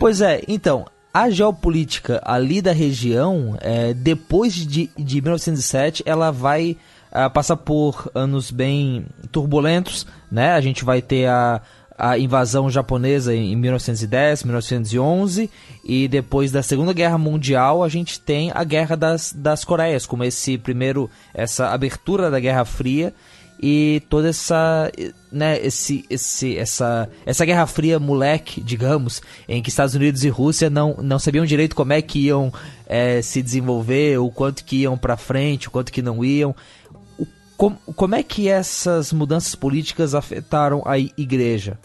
[0.06, 6.78] Pois é, então, a geopolítica ali da região, é, depois de, de 1907, ela vai
[7.12, 10.52] uh, passa por anos bem turbulentos, né?
[10.52, 11.60] A gente vai ter a,
[11.98, 15.50] a invasão japonesa em 1910, 1911
[15.84, 20.24] e depois da Segunda Guerra Mundial a gente tem a Guerra das, das Coreias, como
[20.24, 23.12] esse primeiro essa abertura da Guerra Fria
[23.68, 24.92] e toda essa
[25.32, 30.70] né esse, esse essa essa Guerra Fria moleque digamos em que Estados Unidos e Rússia
[30.70, 32.54] não não sabiam direito como é que iam
[32.86, 36.56] é, se desenvolver o quanto que iam para frente o quanto que não iam
[37.58, 41.80] como, como é que essas mudanças políticas afetaram a igreja?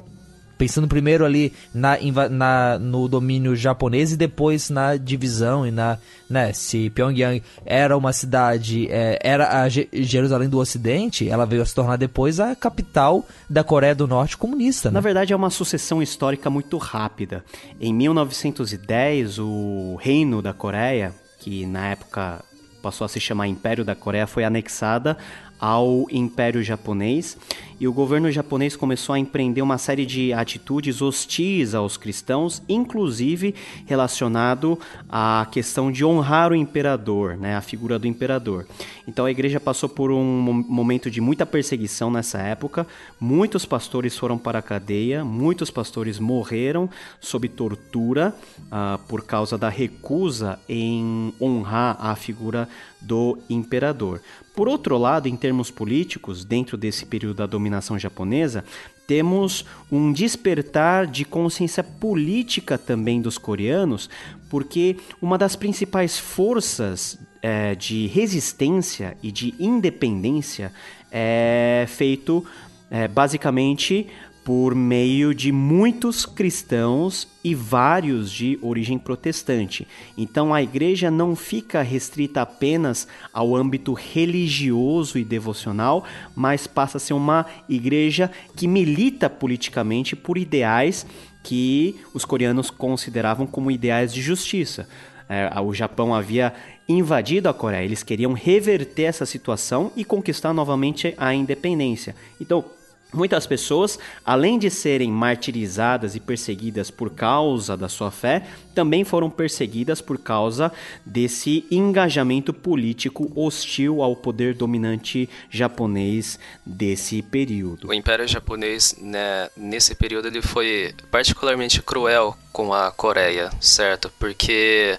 [0.60, 1.96] Pensando primeiro ali na,
[2.28, 5.96] na, no domínio japonês e depois na divisão e na.
[6.28, 11.64] Né, se Pyongyang era uma cidade, é, era a Jerusalém do Ocidente, ela veio a
[11.64, 14.90] se tornar depois a capital da Coreia do Norte comunista.
[14.90, 14.94] Né?
[14.96, 17.42] Na verdade, é uma sucessão histórica muito rápida.
[17.80, 22.44] Em 1910, o Reino da Coreia, que na época
[22.82, 25.16] passou a se chamar Império da Coreia, foi anexada
[25.58, 27.36] ao Império Japonês
[27.80, 33.54] e o governo japonês começou a empreender uma série de atitudes hostis aos cristãos, inclusive
[33.86, 34.78] relacionado
[35.08, 38.66] à questão de honrar o imperador, né, a figura do imperador.
[39.08, 42.86] Então a igreja passou por um momento de muita perseguição nessa época,
[43.18, 48.34] muitos pastores foram para a cadeia, muitos pastores morreram sob tortura
[48.66, 52.68] uh, por causa da recusa em honrar a figura
[53.00, 54.20] do imperador.
[54.54, 58.64] Por outro lado, em termos políticos, dentro desse período da dominação japonesa,
[59.06, 64.08] temos um despertar de consciência política também dos coreanos,
[64.48, 70.72] porque uma das principais forças é, de resistência e de independência
[71.10, 72.46] é feito
[72.90, 74.06] é, basicamente
[74.50, 79.86] por meio de muitos cristãos e vários de origem protestante.
[80.18, 87.00] Então a igreja não fica restrita apenas ao âmbito religioso e devocional, mas passa a
[87.00, 91.06] ser uma igreja que milita politicamente por ideais
[91.44, 94.88] que os coreanos consideravam como ideais de justiça.
[95.28, 96.52] É, o Japão havia
[96.88, 102.16] invadido a Coreia, eles queriam reverter essa situação e conquistar novamente a independência.
[102.40, 102.64] Então,
[103.12, 109.28] Muitas pessoas, além de serem martirizadas e perseguidas por causa da sua fé, também foram
[109.28, 110.72] perseguidas por causa
[111.04, 117.88] desse engajamento político hostil ao poder dominante japonês desse período.
[117.88, 124.12] O Império Japonês, né, nesse período, ele foi particularmente cruel com a Coreia, certo?
[124.18, 124.98] Porque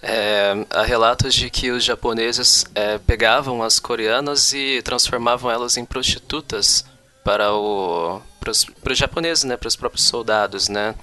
[0.00, 5.84] é, há relatos de que os japoneses é, pegavam as coreanas e transformavam elas em
[5.84, 6.84] prostitutas
[7.28, 10.94] para o para os japoneses, né, para os próprios soldados, né,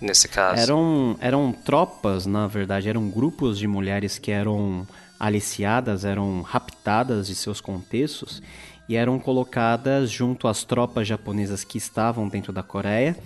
[0.00, 0.62] nesse caso.
[0.62, 4.86] Eram eram tropas, na verdade, eram grupos de mulheres que eram
[5.18, 8.40] aliciadas, eram raptadas de seus contextos
[8.88, 13.16] e eram colocadas junto às tropas japonesas que estavam dentro da Coreia.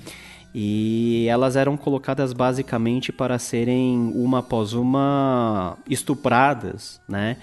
[0.54, 7.36] E elas eram colocadas basicamente para serem uma após uma estupradas, né?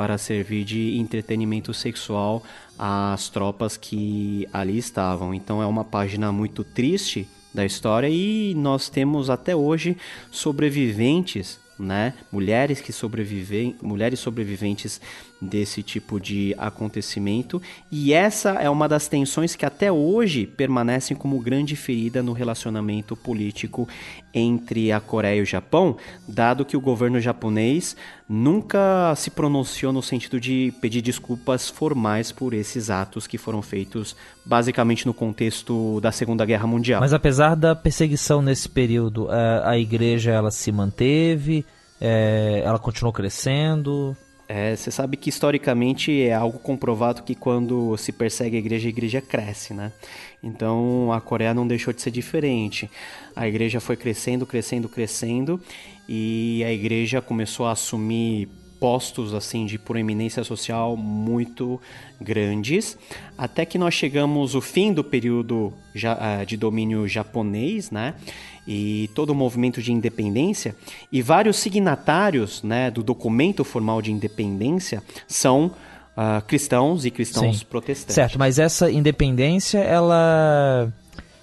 [0.00, 2.42] Para servir de entretenimento sexual
[2.78, 5.34] as tropas que ali estavam.
[5.34, 9.98] Então é uma página muito triste da história e nós temos até hoje
[10.30, 12.14] sobreviventes né?
[12.30, 15.00] Mulheres que sobrevivem, mulheres sobreviventes
[15.40, 21.38] desse tipo de acontecimento, e essa é uma das tensões que até hoje permanecem como
[21.40, 23.88] grande ferida no relacionamento político
[24.34, 25.96] entre a Coreia e o Japão,
[26.28, 27.96] dado que o governo japonês
[28.28, 34.14] nunca se pronunciou no sentido de pedir desculpas formais por esses atos que foram feitos
[34.44, 37.00] basicamente no contexto da Segunda Guerra Mundial.
[37.00, 41.64] Mas apesar da perseguição nesse período, a, a igreja ela se manteve,
[42.00, 44.16] é, ela continuou crescendo.
[44.52, 48.90] É, você sabe que historicamente é algo comprovado que quando se persegue a igreja, a
[48.90, 49.92] igreja cresce, né?
[50.42, 52.90] Então a Coreia não deixou de ser diferente.
[53.36, 55.60] A igreja foi crescendo, crescendo, crescendo
[56.08, 58.48] e a igreja começou a assumir
[58.80, 61.80] postos assim de proeminência social muito
[62.20, 62.98] grandes,
[63.38, 65.72] até que nós chegamos o fim do período
[66.18, 68.14] ah, de domínio japonês, né?
[68.66, 70.76] E todo o movimento de independência
[71.10, 75.66] e vários signatários, né, do documento formal de independência são
[76.16, 77.66] uh, cristãos e cristãos Sim.
[77.68, 78.14] protestantes.
[78.14, 80.92] Certo, mas essa independência ela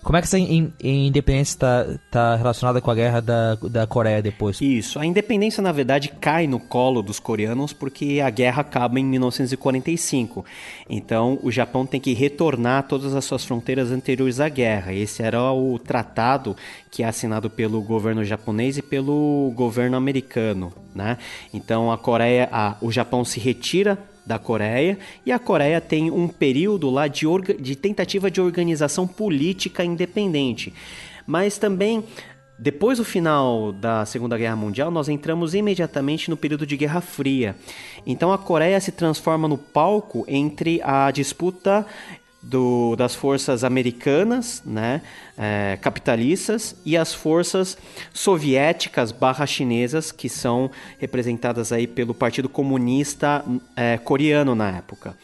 [0.07, 4.21] como é que essa in, independência está tá relacionada com a guerra da, da Coreia
[4.21, 4.61] depois?
[4.61, 9.03] Isso, a independência na verdade cai no colo dos coreanos porque a guerra acaba em
[9.03, 10.45] 1945.
[10.89, 14.93] Então o Japão tem que retornar todas as suas fronteiras anteriores à guerra.
[14.93, 16.55] Esse era o tratado
[16.89, 21.17] que é assinado pelo governo japonês e pelo governo americano, né?
[21.53, 23.97] Então a Coreia, a, o Japão se retira
[24.27, 27.25] da Coreia e a Coreia tem um período lá de,
[27.59, 30.73] de tentativa de organização política independente.
[31.25, 32.03] Mas também
[32.59, 37.55] depois do final da Segunda Guerra Mundial, nós entramos imediatamente no período de Guerra Fria.
[38.03, 41.85] Então a Coreia se transforma no palco entre a disputa
[42.41, 45.01] do, das forças americanas, né,
[45.37, 47.77] é, capitalistas, e as forças
[48.13, 53.43] soviéticas barra chinesas, que são representadas aí pelo Partido Comunista
[53.75, 55.15] é, Coreano na época.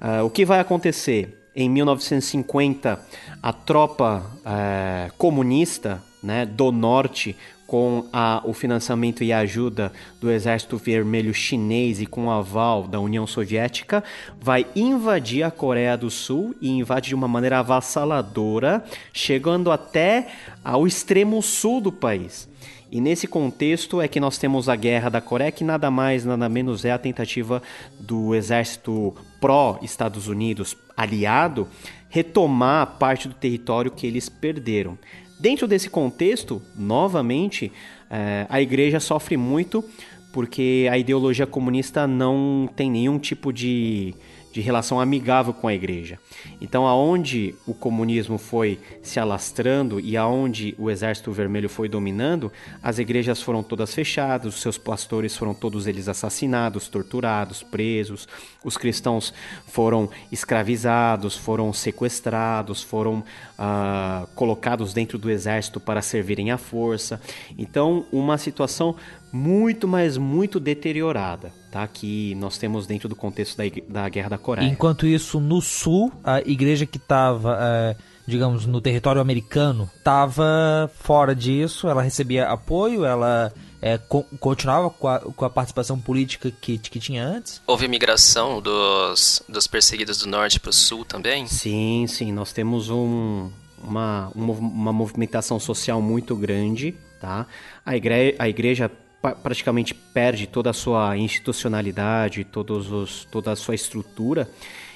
[0.00, 1.34] Uh, o que vai acontecer?
[1.56, 3.00] Em 1950,
[3.42, 7.36] a tropa é, comunista né, do norte
[7.68, 12.98] com a, o financiamento e ajuda do Exército Vermelho Chinês e com o aval da
[12.98, 14.02] União Soviética,
[14.40, 20.28] vai invadir a Coreia do Sul e invade de uma maneira avassaladora, chegando até
[20.64, 22.48] ao extremo sul do país.
[22.90, 26.48] E nesse contexto é que nós temos a Guerra da Coreia, que nada mais, nada
[26.48, 27.62] menos é a tentativa
[28.00, 31.68] do exército pró-Estados Unidos aliado
[32.08, 34.98] retomar parte do território que eles perderam.
[35.38, 37.70] Dentro desse contexto, novamente,
[38.10, 39.84] é, a igreja sofre muito
[40.32, 44.14] porque a ideologia comunista não tem nenhum tipo de
[44.58, 46.18] de relação amigável com a igreja.
[46.60, 52.50] Então, aonde o comunismo foi se alastrando e aonde o exército vermelho foi dominando,
[52.82, 58.26] as igrejas foram todas fechadas, os seus pastores foram todos eles assassinados, torturados, presos,
[58.64, 59.32] os cristãos
[59.68, 63.22] foram escravizados, foram sequestrados, foram
[63.56, 67.20] ah, colocados dentro do exército para servirem à força.
[67.56, 68.96] Então, uma situação
[69.32, 71.86] muito, mas muito deteriorada, tá?
[71.86, 74.66] Que nós temos dentro do contexto da, da Guerra da Coreia.
[74.66, 81.34] Enquanto isso, no sul, a igreja que estava, é, digamos, no território americano, estava fora
[81.34, 86.78] disso, ela recebia apoio, ela é, co continuava com a, com a, participação política que,
[86.78, 87.62] que tinha antes?
[87.66, 91.46] Houve migração dos, dos perseguidos do norte para o sul também?
[91.46, 92.32] Sim, sim.
[92.32, 93.50] Nós temos um,
[93.82, 97.46] uma, uma, uma movimentação social muito grande, tá?
[97.84, 98.90] A, igre a igreja
[99.32, 104.48] praticamente perde toda a sua institucionalidade, todos os, toda a sua estrutura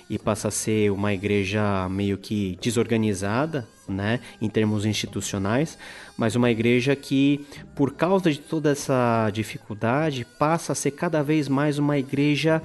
[0.09, 5.79] e passa a ser uma igreja meio que desorganizada, né, em termos institucionais,
[6.17, 11.49] mas uma igreja que, por causa de toda essa dificuldade, passa a ser cada vez
[11.49, 12.63] mais uma igreja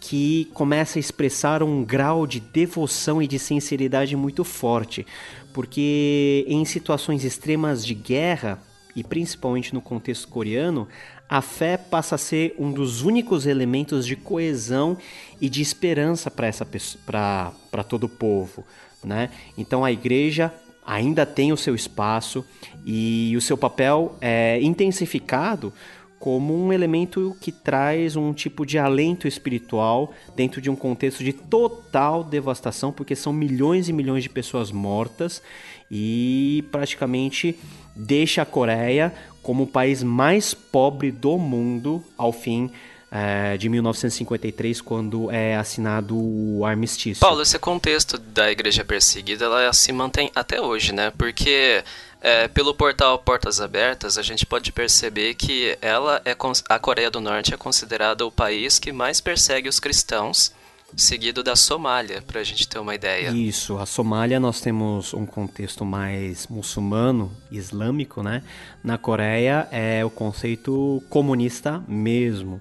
[0.00, 5.06] que começa a expressar um grau de devoção e de sinceridade muito forte,
[5.52, 8.58] porque em situações extremas de guerra,
[8.96, 10.88] e principalmente no contexto coreano,
[11.28, 14.96] a fé passa a ser um dos únicos elementos de coesão
[15.38, 18.64] e de esperança para todo o povo,
[19.04, 19.30] né?
[19.56, 20.52] Então a igreja
[20.84, 22.44] ainda tem o seu espaço
[22.84, 25.72] e o seu papel é intensificado
[26.18, 31.32] como um elemento que traz um tipo de alento espiritual dentro de um contexto de
[31.32, 35.42] total devastação, porque são milhões e milhões de pessoas mortas
[35.90, 37.58] e praticamente
[37.96, 42.70] deixa a Coreia como o país mais pobre do mundo ao fim
[43.10, 47.20] é, de 1953, quando é assinado o armistício.
[47.20, 51.12] Paulo, esse contexto da igreja perseguida, ela se mantém até hoje, né?
[51.16, 51.82] Porque
[52.20, 56.36] é, pelo portal Portas Abertas, a gente pode perceber que ela é
[56.68, 60.52] a Coreia do Norte é considerada o país que mais persegue os cristãos
[60.96, 63.28] seguido da Somália, para a gente ter uma ideia.
[63.28, 68.42] Isso, a Somália nós temos um contexto mais muçulmano, islâmico, né?
[68.82, 72.60] Na Coreia é o conceito comunista mesmo.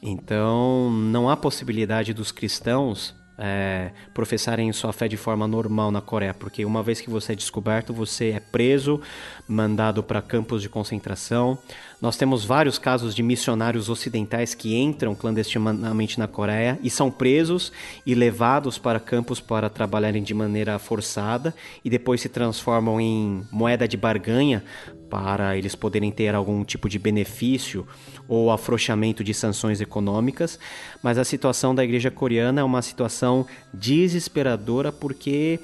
[0.00, 6.32] Então não há possibilidade dos cristãos é, professarem sua fé de forma normal na Coreia,
[6.34, 9.00] porque uma vez que você é descoberto, você é preso,
[9.48, 11.58] mandado para campos de concentração.
[12.02, 17.70] Nós temos vários casos de missionários ocidentais que entram clandestinamente na Coreia e são presos
[18.04, 23.86] e levados para campos para trabalharem de maneira forçada e depois se transformam em moeda
[23.86, 24.64] de barganha
[25.08, 27.86] para eles poderem ter algum tipo de benefício
[28.26, 30.58] ou afrouxamento de sanções econômicas,
[31.02, 35.60] mas a situação da igreja coreana é uma situação desesperadora porque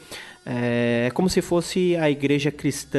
[0.51, 2.99] é, é como se fosse a igreja cristã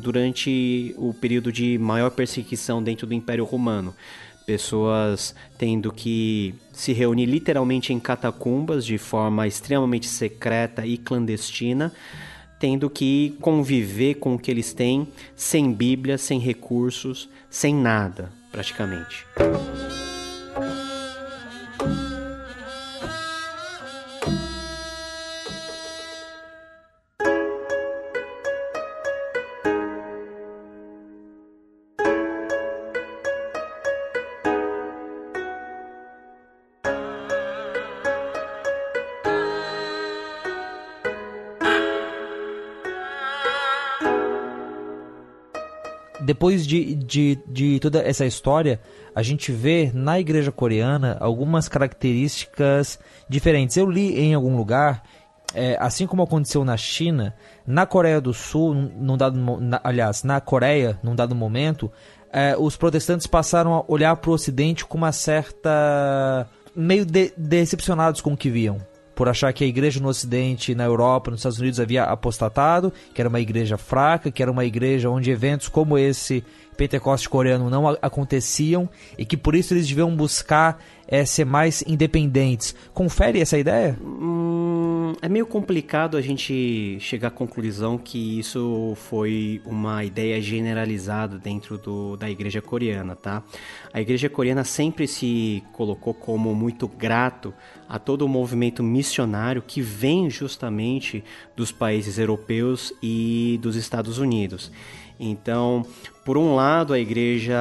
[0.00, 3.94] durante o período de maior perseguição dentro do Império Romano.
[4.46, 11.92] Pessoas tendo que se reunir literalmente em catacumbas de forma extremamente secreta e clandestina
[12.58, 15.06] tendo que conviver com o que eles têm
[15.36, 19.26] sem Bíblia, sem recursos, sem nada, praticamente.
[46.24, 48.80] Depois de, de, de toda essa história,
[49.14, 52.98] a gente vê na igreja coreana algumas características
[53.28, 53.76] diferentes.
[53.76, 55.02] Eu li em algum lugar,
[55.54, 57.34] é, assim como aconteceu na China,
[57.66, 61.92] na Coreia do Sul, num dado, na, aliás, na Coreia, num dado momento,
[62.32, 66.48] é, os protestantes passaram a olhar para o Ocidente com uma certa.
[66.74, 68.78] meio de, decepcionados com o que viam
[69.14, 73.20] por achar que a igreja no Ocidente, na Europa, nos Estados Unidos havia apostatado, que
[73.20, 76.44] era uma igreja fraca, que era uma igreja onde eventos como esse
[76.74, 82.74] Pentecoste coreano não aconteciam e que por isso eles deviam buscar é, ser mais independentes.
[82.92, 83.96] Confere essa ideia?
[84.00, 91.38] Hum, é meio complicado a gente chegar à conclusão que isso foi uma ideia generalizada
[91.38, 93.42] dentro do, da igreja coreana, tá?
[93.92, 97.52] A igreja coreana sempre se colocou como muito grato
[97.88, 101.22] a todo o movimento missionário que vem justamente
[101.54, 104.72] dos países europeus e dos Estados Unidos.
[105.26, 105.86] Então,
[106.22, 107.56] por um lado, a igreja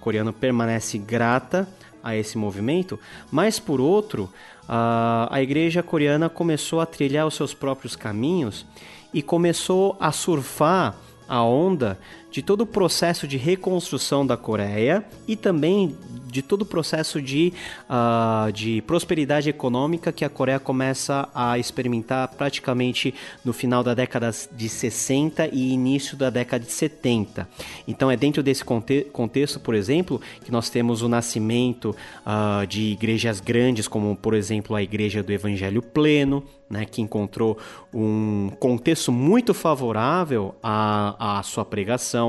[0.00, 1.68] coreana permanece grata
[2.02, 2.98] a esse movimento,
[3.30, 4.32] mas por outro,
[4.66, 8.66] a, igreja coreana começou a trilhar os seus próprios caminhos
[9.12, 10.96] e começou a surfar
[11.28, 11.98] a onda
[12.32, 15.94] de todo o processo de reconstrução da Coreia e também
[16.32, 17.52] de todo o processo de,
[17.90, 23.14] uh, de prosperidade econômica que a Coreia começa a experimentar praticamente
[23.44, 27.46] no final da década de 60 e início da década de 70.
[27.86, 32.92] Então é dentro desse conte contexto, por exemplo, que nós temos o nascimento uh, de
[32.92, 37.58] igrejas grandes, como por exemplo a Igreja do Evangelho Pleno, né, que encontrou
[37.92, 42.21] um contexto muito favorável à, à sua pregação,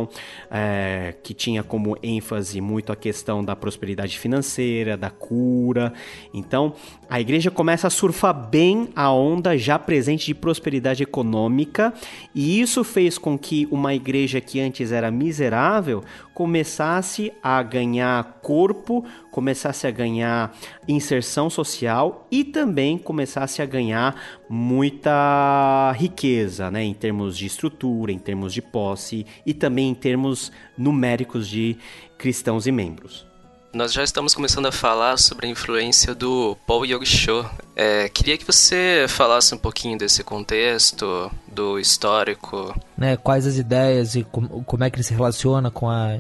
[0.50, 5.94] é, que tinha como ênfase muito a questão da prosperidade financeira, da cura.
[6.34, 6.74] Então,
[7.10, 11.94] a igreja começa a surfar bem a onda já presente de prosperidade econômica,
[12.34, 19.06] e isso fez com que uma igreja que antes era miserável começasse a ganhar corpo,
[19.34, 20.56] começasse a ganhar
[20.88, 24.16] inserção social e também começasse a ganhar
[24.48, 30.52] muita riqueza, né, em termos de estrutura, em termos de posse e também em termos
[30.78, 31.76] numéricos de
[32.16, 33.26] cristãos e membros.
[33.74, 37.44] Nós já estamos começando a falar sobre a influência do Paul Yog-Cho.
[37.76, 42.80] É, queria que você falasse um pouquinho desse contexto, do histórico.
[42.96, 46.20] Né, quais as ideias e com, como é que ele se relaciona com a,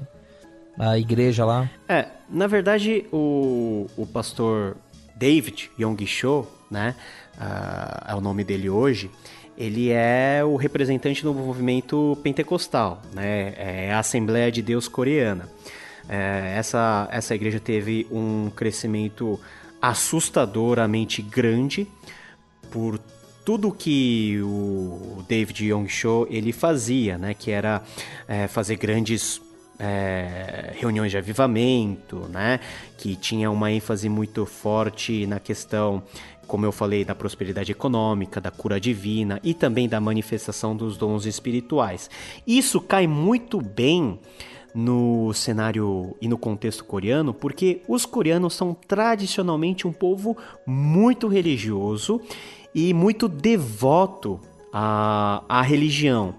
[0.77, 1.69] a igreja lá?
[1.87, 4.75] É, na verdade, o, o pastor
[5.15, 6.95] David Yong-Cho, né,
[7.35, 9.09] uh, é o nome dele hoje,
[9.57, 15.47] ele é o representante do movimento pentecostal, né, é a Assembleia de Deus Coreana.
[16.09, 19.39] É, essa, essa igreja teve um crescimento
[19.81, 21.87] assustadoramente grande
[22.71, 22.99] por
[23.45, 27.81] tudo que o David Yong-cho ele fazia, né, que era
[28.27, 29.41] é, fazer grandes
[29.79, 32.59] é, reuniões de avivamento, né,
[32.97, 36.03] que tinha uma ênfase muito forte na questão,
[36.47, 41.25] como eu falei, da prosperidade econômica, da cura divina e também da manifestação dos dons
[41.25, 42.09] espirituais.
[42.45, 44.19] Isso cai muito bem
[44.73, 52.19] no cenário e no contexto coreano, porque os coreanos são tradicionalmente um povo muito religioso
[52.73, 54.39] e muito devoto
[54.71, 56.33] à, à religião.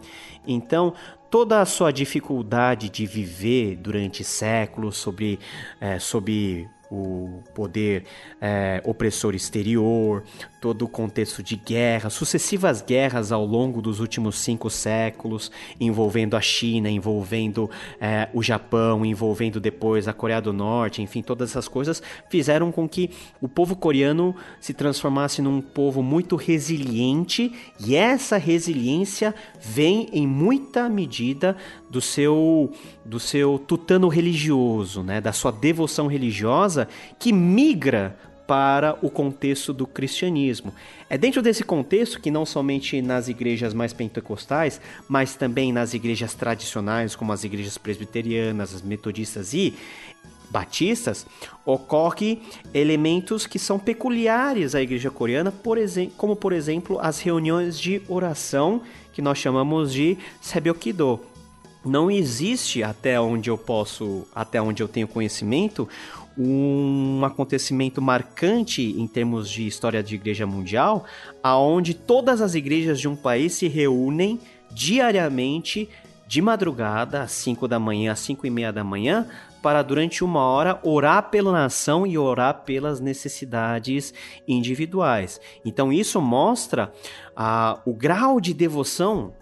[0.46, 0.92] Então,
[1.34, 5.40] toda a sua dificuldade de viver durante séculos sobre,
[5.80, 8.04] é, sob o poder
[8.40, 10.22] é, opressor exterior,
[10.60, 16.40] todo o contexto de guerra, sucessivas guerras ao longo dos últimos cinco séculos, envolvendo a
[16.40, 17.70] China, envolvendo
[18.00, 22.88] é, o Japão, envolvendo depois a Coreia do Norte, enfim, todas essas coisas fizeram com
[22.88, 23.10] que
[23.40, 27.52] o povo coreano se transformasse num povo muito resiliente
[27.84, 31.56] e essa resiliência vem em muita medida
[31.94, 32.72] do seu
[33.04, 36.88] do seu tutano religioso, né, da sua devoção religiosa
[37.20, 38.18] que migra
[38.48, 40.74] para o contexto do cristianismo.
[41.08, 46.34] É dentro desse contexto que não somente nas igrejas mais pentecostais, mas também nas igrejas
[46.34, 49.72] tradicionais, como as igrejas presbiterianas, as metodistas e
[50.50, 51.26] batistas,
[51.64, 52.42] ocorre
[52.74, 55.78] elementos que são peculiares à igreja coreana, por
[56.16, 58.82] como por exemplo as reuniões de oração
[59.12, 61.33] que nós chamamos de Sebyokido.
[61.84, 65.88] Não existe até onde eu posso, até onde eu tenho conhecimento,
[66.36, 71.04] um acontecimento marcante em termos de história de igreja mundial,
[71.42, 75.88] aonde todas as igrejas de um país se reúnem diariamente
[76.26, 79.28] de madrugada, às 5 da manhã, às 5 e meia da manhã,
[79.62, 84.12] para durante uma hora orar pela nação e orar pelas necessidades
[84.46, 85.40] individuais.
[85.64, 86.92] Então isso mostra
[87.36, 89.32] ah, o grau de devoção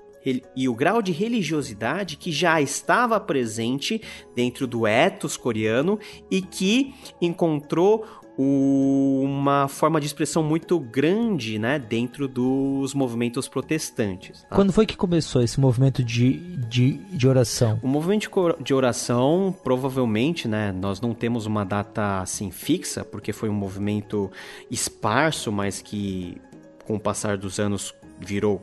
[0.54, 4.00] e o grau de religiosidade que já estava presente
[4.34, 5.98] dentro do ethos coreano
[6.30, 8.04] e que encontrou
[8.38, 14.42] uma forma de expressão muito grande né, dentro dos movimentos protestantes.
[14.42, 14.56] Tá?
[14.56, 17.78] Quando foi que começou esse movimento de, de, de, oração?
[17.82, 23.48] O movimento de oração, provavelmente, né, nós não temos uma data assim fixa, porque foi
[23.48, 24.30] um movimento
[24.70, 26.40] esparso, mas que
[26.86, 28.62] com o passar dos anos virou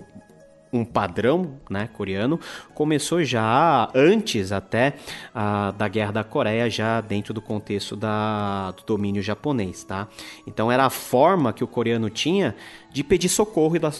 [0.71, 2.39] um padrão né, coreano,
[2.73, 4.95] começou já antes até
[5.33, 9.83] uh, da Guerra da Coreia, já dentro do contexto da, do domínio japonês.
[9.83, 10.07] Tá?
[10.45, 12.55] Então era a forma que o coreano tinha
[12.91, 13.91] de pedir socorro e da,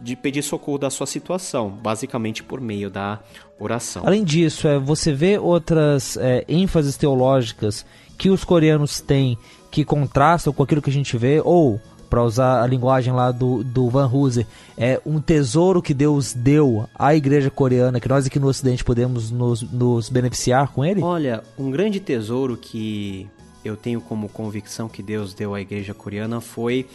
[0.00, 3.18] de pedir socorro da sua situação, basicamente por meio da
[3.58, 4.02] oração.
[4.06, 7.84] Além disso, é, você vê outras é, ênfases teológicas
[8.16, 9.38] que os coreanos têm
[9.70, 13.62] que contrastam com aquilo que a gente vê, ou para usar a linguagem lá do,
[13.62, 14.46] do Van Hooser,
[14.76, 19.30] é um tesouro que Deus deu à igreja coreana, que nós aqui no Ocidente podemos
[19.30, 21.02] nos, nos beneficiar com ele?
[21.02, 23.28] Olha, um grande tesouro que
[23.64, 26.86] eu tenho como convicção que Deus deu à igreja coreana foi,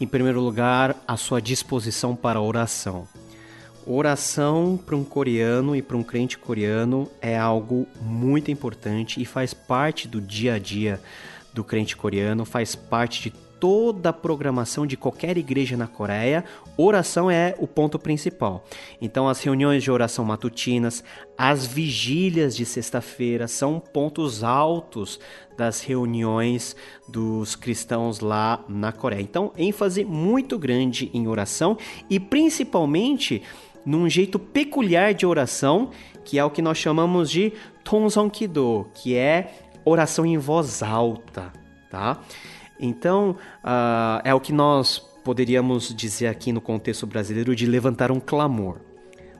[0.00, 3.06] em primeiro lugar, a sua disposição para oração.
[3.86, 9.52] Oração para um coreano e para um crente coreano é algo muito importante e faz
[9.52, 10.98] parte do dia a dia
[11.52, 16.44] do crente coreano, faz parte de toda a programação de qualquer igreja na Coreia,
[16.76, 18.62] oração é o ponto principal.
[19.00, 21.02] Então, as reuniões de oração matutinas,
[21.38, 25.18] as vigílias de sexta-feira são pontos altos
[25.56, 26.76] das reuniões
[27.08, 29.22] dos cristãos lá na Coreia.
[29.22, 31.78] Então, ênfase muito grande em oração
[32.10, 33.40] e principalmente
[33.82, 35.88] num jeito peculiar de oração,
[36.22, 37.50] que é o que nós chamamos de
[37.82, 39.54] Tonsong Kido, que é
[39.86, 41.50] oração em voz alta,
[41.88, 42.20] tá?
[42.78, 48.20] Então, uh, é o que nós poderíamos dizer aqui no contexto brasileiro de levantar um
[48.20, 48.76] clamor.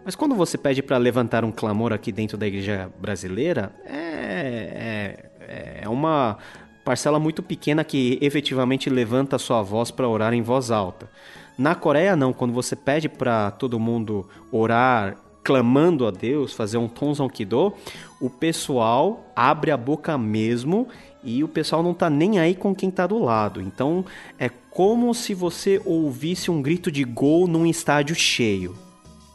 [0.04, 5.80] Mas quando você pede para levantar um clamor aqui dentro da igreja brasileira, é, é,
[5.82, 6.38] é uma
[6.84, 11.08] parcela muito pequena que efetivamente levanta a sua voz para orar em voz alta.
[11.56, 16.88] Na Coreia, não, quando você pede para todo mundo orar clamando a Deus, fazer um
[16.88, 17.72] Tonzon Kido,
[18.20, 20.88] o pessoal abre a boca mesmo
[21.24, 23.60] e o pessoal não tá nem aí com quem tá do lado.
[23.60, 24.04] Então
[24.38, 28.76] é como se você ouvisse um grito de gol num estádio cheio.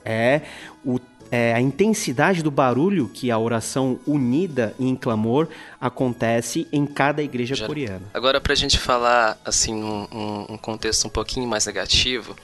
[0.04, 0.42] É,
[0.86, 1.00] o,
[1.32, 5.48] é a intensidade do barulho que a oração unida em clamor
[5.80, 7.68] acontece em cada igreja Já.
[7.68, 8.02] coreana.
[8.14, 12.36] Agora, pra gente falar assim num um, um contexto um pouquinho mais negativo,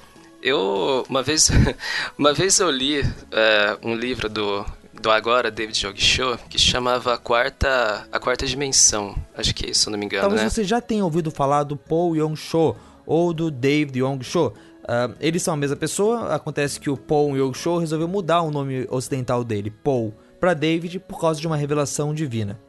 [0.42, 1.50] eu uma vez
[2.18, 4.66] uma vez eu li é, um livro do
[5.02, 9.70] do agora David Jog Show que chamava a quarta a quarta dimensão acho que é
[9.70, 10.50] isso se não me engano talvez né?
[10.50, 12.76] você já tenha ouvido falar do Paul Yong Cho
[13.06, 17.38] ou do David Yong Cho uh, eles são a mesma pessoa acontece que o Paul
[17.38, 21.58] Yong Cho resolveu mudar o nome ocidental dele Paul para David por causa de uma
[21.58, 22.60] revelação divina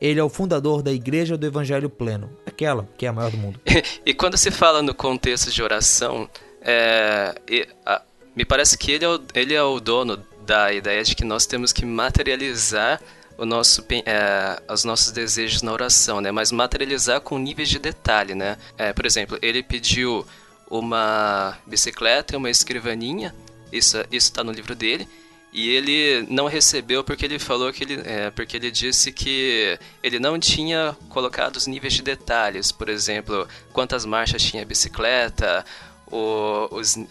[0.00, 3.36] ele é o fundador da Igreja do Evangelho Pleno, aquela que é a maior do
[3.36, 3.60] mundo.
[4.06, 6.26] e quando se fala no contexto de oração,
[6.62, 8.00] é, e, a,
[8.34, 11.46] me parece que ele é, o, ele é o dono da ideia de que nós
[11.46, 13.00] temos que materializar
[13.38, 16.32] o nosso, é, os nossos desejos na oração, né?
[16.32, 18.58] Mas materializar com níveis de detalhe, né?
[18.76, 20.26] É, por exemplo, ele pediu
[20.68, 23.32] uma bicicleta e uma escrivaninha,
[23.70, 25.08] isso está no livro dele,
[25.52, 30.18] e ele não recebeu porque ele falou que ele, é, porque ele disse que ele
[30.18, 35.64] não tinha colocado os níveis de detalhes, por exemplo, quantas marchas tinha a bicicleta,
[36.10, 37.06] o, os, uh,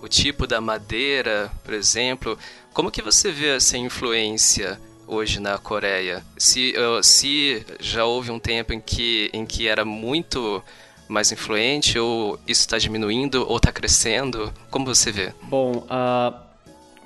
[0.00, 2.38] o tipo da madeira, por exemplo.
[2.76, 6.22] Como que você vê essa influência hoje na Coreia?
[6.36, 10.62] Se, se já houve um tempo em que, em que era muito
[11.08, 14.52] mais influente, ou isso está diminuindo, ou está crescendo?
[14.70, 15.32] Como você vê?
[15.44, 16.38] Bom, uh,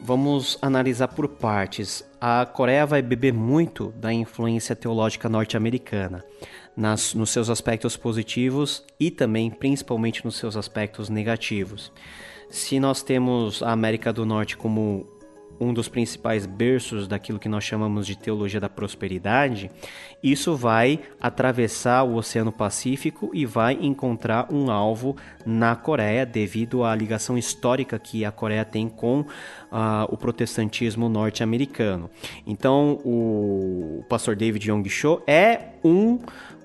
[0.01, 2.05] vamos analisar por partes.
[2.21, 6.25] A Coreia vai beber muito da influência teológica norte-americana
[6.77, 11.93] nos seus aspectos positivos e também, principalmente, nos seus aspectos negativos.
[12.51, 15.20] Se nós temos a América do Norte como
[15.61, 19.71] um dos principais berços daquilo que nós chamamos de teologia da prosperidade,
[20.23, 26.95] isso vai atravessar o Oceano Pacífico e vai encontrar um alvo na Coreia, devido à
[26.95, 29.27] ligação histórica que a Coreia tem com uh,
[30.09, 32.11] o protestantismo norte-americano.
[32.47, 36.19] Então, o pastor David Yong-cho é um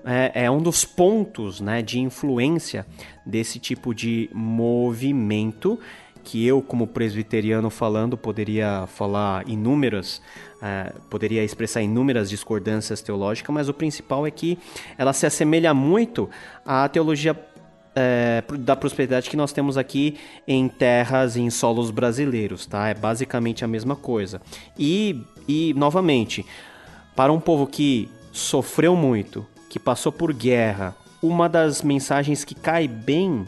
[0.08, 2.86] é, é, um dos pontos né, de influência
[3.24, 5.80] desse tipo de movimento
[6.26, 10.20] que eu, como presbiteriano falando, poderia falar inúmeras,
[10.60, 14.58] é, poderia expressar inúmeras discordâncias teológicas, mas o principal é que
[14.98, 16.28] ela se assemelha muito
[16.64, 17.38] à teologia
[17.94, 20.18] é, da prosperidade que nós temos aqui
[20.48, 22.88] em terras e em solos brasileiros, tá?
[22.88, 24.42] É basicamente a mesma coisa.
[24.76, 26.44] E, e novamente,
[27.14, 32.88] para um povo que sofreu muito, que passou por guerra, uma das mensagens que cai
[32.88, 33.46] bem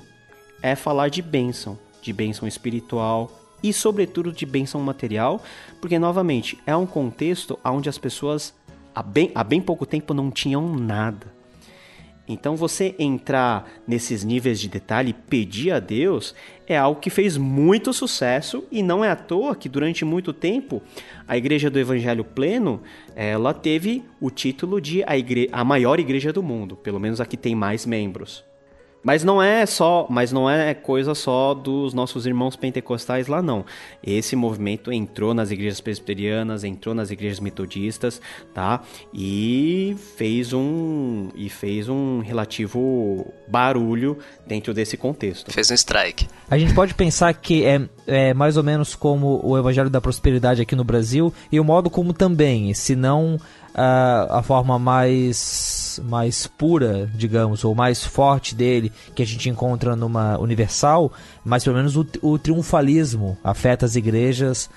[0.63, 3.31] é falar de bênção, de bênção espiritual
[3.63, 5.43] e, sobretudo, de bênção material,
[5.81, 8.55] porque, novamente, é um contexto onde as pessoas
[8.95, 11.39] há bem, há bem pouco tempo não tinham nada.
[12.29, 16.35] Então você entrar nesses níveis de detalhe e pedir a Deus
[16.67, 20.83] é algo que fez muito sucesso e não é à toa que durante muito tempo
[21.27, 22.83] a Igreja do Evangelho Pleno
[23.17, 27.25] ela teve o título de a, igre a maior igreja do mundo, pelo menos a
[27.25, 28.45] que tem mais membros.
[29.09, 33.65] Mas não é só, mas não é coisa só dos nossos irmãos pentecostais lá não.
[34.05, 38.21] Esse movimento entrou nas igrejas presbiterianas, entrou nas igrejas metodistas,
[38.53, 38.83] tá?
[39.15, 45.51] E fez um e fez um relativo barulho dentro desse contexto.
[45.51, 46.29] Fez um strike.
[46.51, 50.61] A gente pode pensar que é, é mais ou menos como o evangelho da prosperidade
[50.61, 53.41] aqui no Brasil e o modo como também, se não
[53.75, 59.97] a, a forma mais, mais pura, digamos, ou mais forte dele que a gente encontra
[59.97, 61.13] numa Universal,
[61.45, 64.71] mas pelo menos o, o triunfalismo afeta as igrejas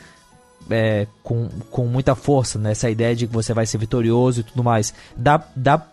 [0.69, 2.71] é, com, com muita força, né?
[2.71, 4.93] essa ideia de que você vai ser vitorioso e tudo mais.
[5.15, 5.85] Dá, dá,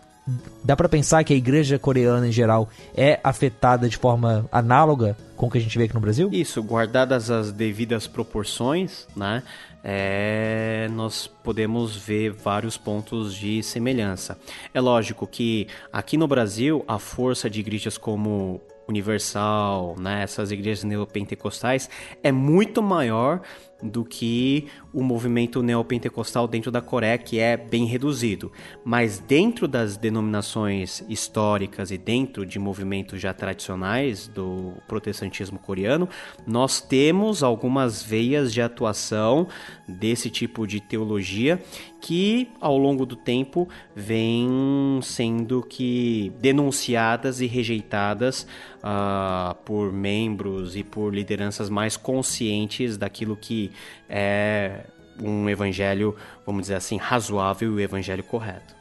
[0.63, 5.47] dá para pensar que a igreja coreana em geral é afetada de forma análoga com
[5.47, 6.29] o que a gente vê aqui no Brasil?
[6.33, 9.41] Isso, guardadas as devidas proporções, né?
[9.83, 14.37] É, nós podemos ver vários pontos de semelhança.
[14.73, 20.83] É lógico que aqui no Brasil a força de igrejas como Universal, né, essas igrejas
[20.83, 21.89] neopentecostais,
[22.23, 23.41] é muito maior
[23.81, 28.51] do que o movimento neopentecostal dentro da Coreia, que é bem reduzido.
[28.83, 36.09] Mas dentro das denominações históricas e dentro de movimentos já tradicionais do protestantismo coreano,
[36.45, 39.47] nós temos algumas veias de atuação
[39.87, 41.61] desse tipo de teologia
[42.01, 50.83] que ao longo do tempo vêm sendo que denunciadas e rejeitadas uh, por membros e
[50.83, 53.68] por lideranças mais conscientes daquilo que
[54.09, 54.81] é
[55.21, 56.15] um evangelho,
[56.45, 58.75] vamos dizer assim, razoável e o evangelho correto.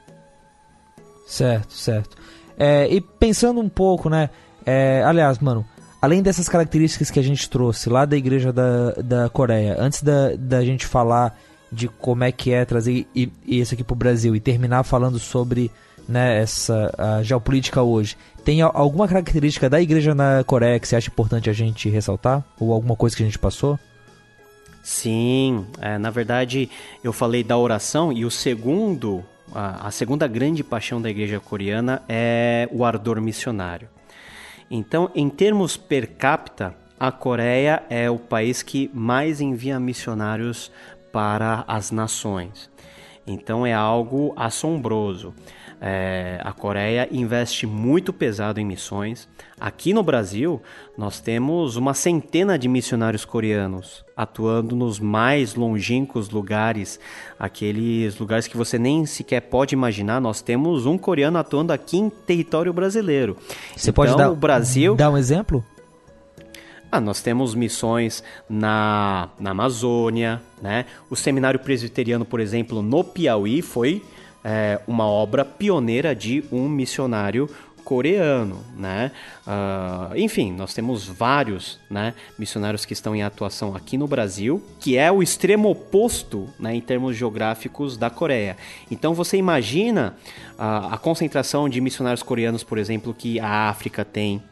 [1.26, 2.16] Certo, certo.
[2.56, 4.30] É, e pensando um pouco, né?
[4.64, 5.64] É, aliás, mano,
[6.00, 10.34] além dessas características que a gente trouxe lá da igreja da, da Coreia, antes da,
[10.36, 11.38] da gente falar
[11.70, 13.06] de como é que é trazer
[13.46, 15.70] isso aqui pro Brasil e terminar falando sobre
[16.08, 21.10] né, essa a geopolítica hoje, tem alguma característica da igreja na Coreia que você acha
[21.10, 22.42] importante a gente ressaltar?
[22.58, 23.78] Ou alguma coisa que a gente passou?
[24.88, 26.70] Sim, é, na verdade
[27.04, 29.22] eu falei da oração e o segundo,
[29.52, 33.86] a, a segunda grande paixão da igreja coreana é o ardor missionário.
[34.70, 40.72] Então, em termos per capita, a Coreia é o país que mais envia missionários
[41.12, 42.70] para as nações.
[43.26, 45.34] Então é algo assombroso.
[45.80, 49.28] É, a Coreia investe muito pesado em missões.
[49.60, 50.60] Aqui no Brasil,
[50.96, 56.98] nós temos uma centena de missionários coreanos atuando nos mais longínquos lugares,
[57.38, 60.20] aqueles lugares que você nem sequer pode imaginar.
[60.20, 63.36] Nós temos um coreano atuando aqui em território brasileiro.
[63.76, 64.96] Você então, pode dar, o Brasil...
[64.96, 65.64] dar um exemplo?
[66.90, 70.86] Ah, nós temos missões na, na Amazônia, né?
[71.10, 74.02] O seminário presbiteriano, por exemplo, no Piauí foi
[74.44, 77.48] é, uma obra pioneira de um missionário
[77.88, 79.10] coreano, né?
[79.46, 84.98] Uh, enfim, nós temos vários né, missionários que estão em atuação aqui no Brasil, que
[84.98, 88.58] é o extremo oposto né, em termos geográficos da Coreia.
[88.90, 90.14] Então você imagina
[90.58, 94.42] uh, a concentração de missionários coreanos, por exemplo, que a África tem,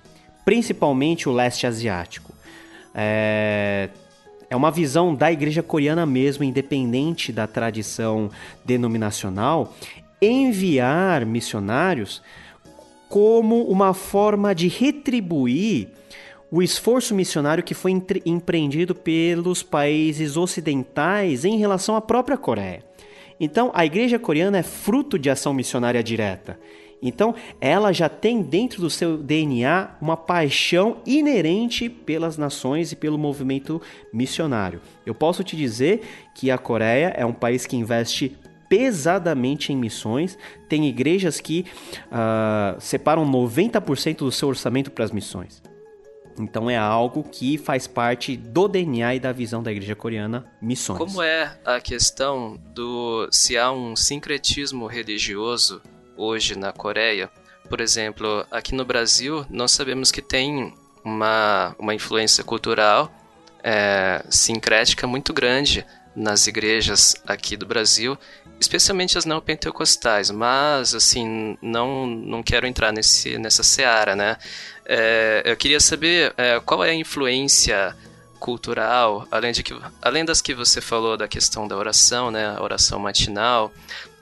[0.42, 2.32] principalmente o leste asiático.
[2.94, 3.90] É,
[4.48, 8.30] é uma visão da igreja coreana mesmo, independente da tradição
[8.64, 9.74] denominacional,
[10.20, 12.22] enviar missionários
[13.08, 15.88] como uma forma de retribuir
[16.50, 17.92] o esforço missionário que foi
[18.24, 22.84] empreendido pelos países ocidentais em relação à própria Coreia.
[23.38, 26.58] Então, a igreja coreana é fruto de ação missionária direta.
[27.02, 33.18] Então, ela já tem dentro do seu DNA uma paixão inerente pelas nações e pelo
[33.18, 33.80] movimento
[34.12, 34.80] missionário.
[35.04, 36.02] Eu posso te dizer
[36.34, 38.36] que a Coreia é um país que investe
[38.68, 40.36] pesadamente em missões,
[40.68, 41.64] tem igrejas que
[42.06, 45.62] uh, separam 90% do seu orçamento para as missões.
[46.38, 50.98] Então é algo que faz parte do DNA e da visão da igreja coreana, missões.
[50.98, 55.80] Como é a questão do se há um sincretismo religioso
[56.16, 57.30] hoje na Coreia,
[57.68, 60.72] por exemplo, aqui no Brasil, nós sabemos que tem
[61.04, 63.12] uma, uma influência cultural
[63.62, 68.16] é, sincrética muito grande nas igrejas aqui do Brasil,
[68.58, 74.38] especialmente as não pentecostais, mas assim não não quero entrar nesse nessa seara, né?
[74.86, 77.94] É, eu queria saber é, qual é a influência
[78.38, 82.62] cultural, além de que além das que você falou da questão da oração, né, a
[82.62, 83.72] oração matinal,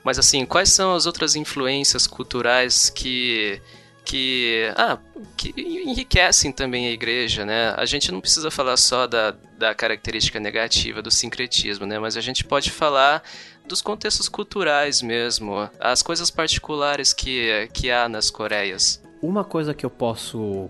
[0.05, 3.59] mas assim quais são as outras influências culturais que
[4.05, 4.99] que, ah,
[5.35, 7.73] que enriquecem também a igreja, né?
[7.75, 11.97] A gente não precisa falar só da, da característica negativa do sincretismo, né?
[11.97, 13.23] Mas a gente pode falar
[13.67, 19.01] dos contextos culturais mesmo, as coisas particulares que, que há nas Coreias.
[19.23, 20.69] Uma coisa que eu posso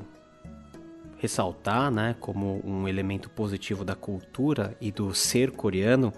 [1.18, 6.14] ressaltar, né, como um elemento positivo da cultura e do ser coreano,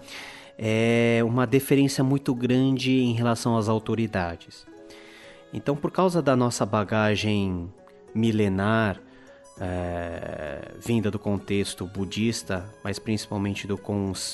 [0.58, 4.66] é uma deferência muito grande em relação às autoridades.
[5.52, 7.72] Então, por causa da nossa bagagem
[8.12, 9.00] milenar,
[9.60, 13.76] é, vinda do contexto budista, mas principalmente do,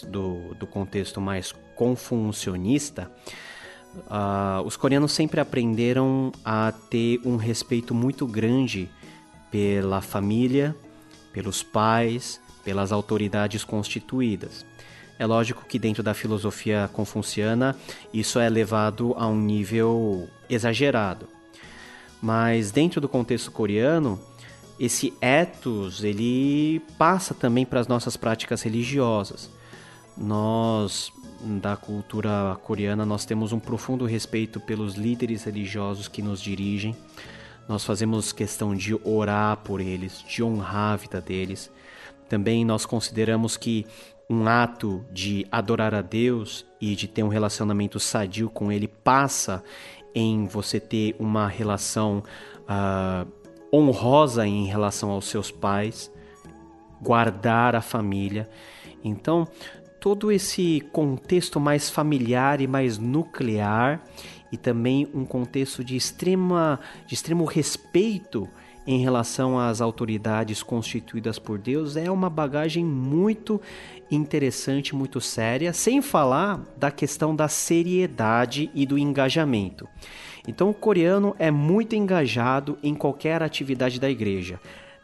[0.09, 3.11] do, do contexto mais confucionista,
[3.95, 8.91] uh, os coreanos sempre aprenderam a ter um respeito muito grande
[9.51, 10.75] pela família,
[11.33, 14.65] pelos pais, pelas autoridades constituídas.
[15.19, 17.77] É lógico que dentro da filosofia confuciana
[18.13, 21.29] isso é levado a um nível exagerado.
[22.21, 24.21] Mas dentro do contexto coreano,
[24.79, 29.51] esse ethos ele passa também para as nossas práticas religiosas.
[30.17, 31.13] Nós
[31.61, 36.97] da cultura coreana nós temos um profundo respeito pelos líderes religiosos que nos dirigem.
[37.69, 41.71] Nós fazemos questão de orar por eles, de honrar a vida deles.
[42.29, 43.87] Também nós consideramos que
[44.29, 49.63] um ato de adorar a Deus e de ter um relacionamento sadio com Ele passa
[50.15, 52.23] em você ter uma relação
[52.63, 53.31] uh,
[53.73, 56.11] honrosa em relação aos seus pais,
[57.03, 58.49] guardar a família.
[59.03, 59.47] Então,
[60.01, 64.03] todo esse contexto mais familiar e mais nuclear
[64.53, 68.49] e também um contexto de extrema de extremo respeito
[68.87, 73.61] em relação às autoridades constituídas por Deus é uma bagagem muito
[74.11, 79.89] interessante, muito séria, sem falar da questão da seriedade e do engajamento.
[80.47, 84.61] Então, o coreano é muito engajado em qualquer atividade da igreja,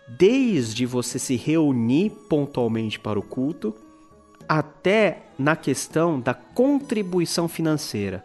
[0.06, 3.74] desde você se reunir pontualmente para o culto,
[4.46, 8.24] até na questão da contribuição financeira.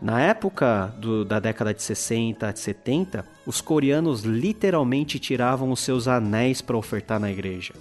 [0.00, 6.08] Na época do, da década de 60, de 70, os coreanos literalmente tiravam os seus
[6.08, 7.74] anéis para ofertar na igreja.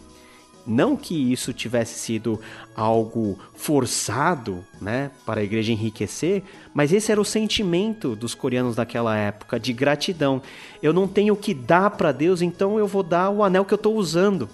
[0.66, 2.39] Não que isso tivesse sido
[2.74, 6.41] algo forçado, né, para a igreja enriquecer,
[6.74, 10.41] mas esse era o sentimento dos coreanos daquela época de gratidão.
[10.82, 13.74] Eu não tenho o que dar para Deus, então eu vou dar o anel que
[13.74, 14.47] eu estou usando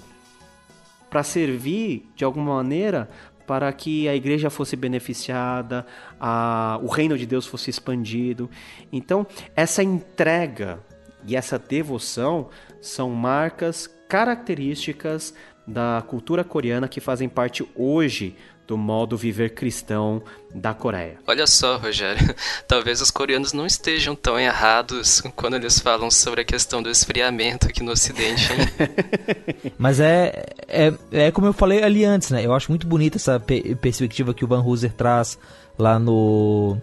[1.10, 3.10] para servir de alguma maneira
[3.50, 5.84] para que a igreja fosse beneficiada,
[6.20, 8.48] a, o reino de Deus fosse expandido.
[8.94, 9.26] Então,
[9.56, 10.78] essa entrega
[11.26, 15.34] e essa devoção são marcas características
[15.66, 18.36] da cultura coreana que fazem parte hoje
[18.70, 20.22] do modo viver cristão
[20.54, 21.18] da Coreia.
[21.26, 22.36] Olha só, Rogério,
[22.68, 27.68] talvez os coreanos não estejam tão errados quando eles falam sobre a questão do esfriamento
[27.68, 28.48] aqui no Ocidente.
[29.76, 32.46] Mas é, é, é como eu falei ali antes, né?
[32.46, 35.40] Eu acho muito bonita essa perspectiva que o Van Hooser traz
[35.76, 36.78] lá no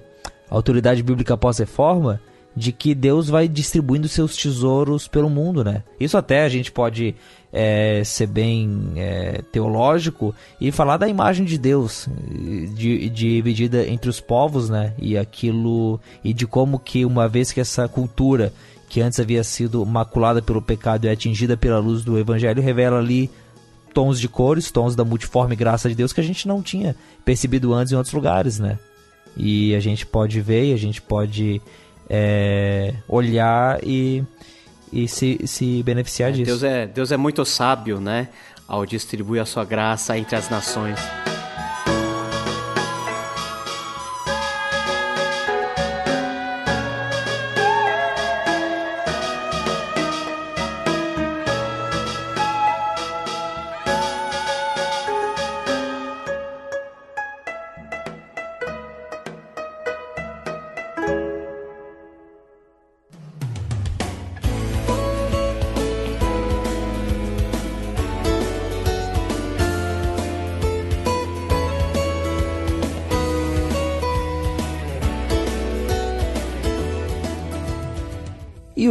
[0.51, 2.21] Autoridade Bíblica Pós-Reforma,
[2.57, 5.83] de que Deus vai distribuindo seus tesouros pelo mundo, né?
[6.01, 7.15] Isso até a gente pode
[7.53, 12.09] é, ser bem é, teológico e falar da imagem de Deus
[12.75, 14.95] de, dividida entre os povos, né?
[14.99, 18.53] E aquilo e de como que uma vez que essa cultura
[18.89, 23.31] que antes havia sido maculada pelo pecado e atingida pela luz do Evangelho revela ali
[23.93, 27.75] tons de cores, tons da multiforme graça de Deus que a gente não tinha percebido
[27.75, 28.79] antes em outros lugares, né?
[29.37, 31.61] E a gente pode ver, a gente pode
[32.09, 34.25] é, olhar e,
[34.93, 36.47] e se, se beneficiar é, disso.
[36.47, 38.29] Deus é, Deus é muito sábio, né?
[38.67, 40.99] Ao distribuir a sua graça entre as nações.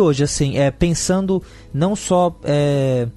[0.06, 1.42] Hoje, assim, é, pensando
[1.74, 3.08] não só é,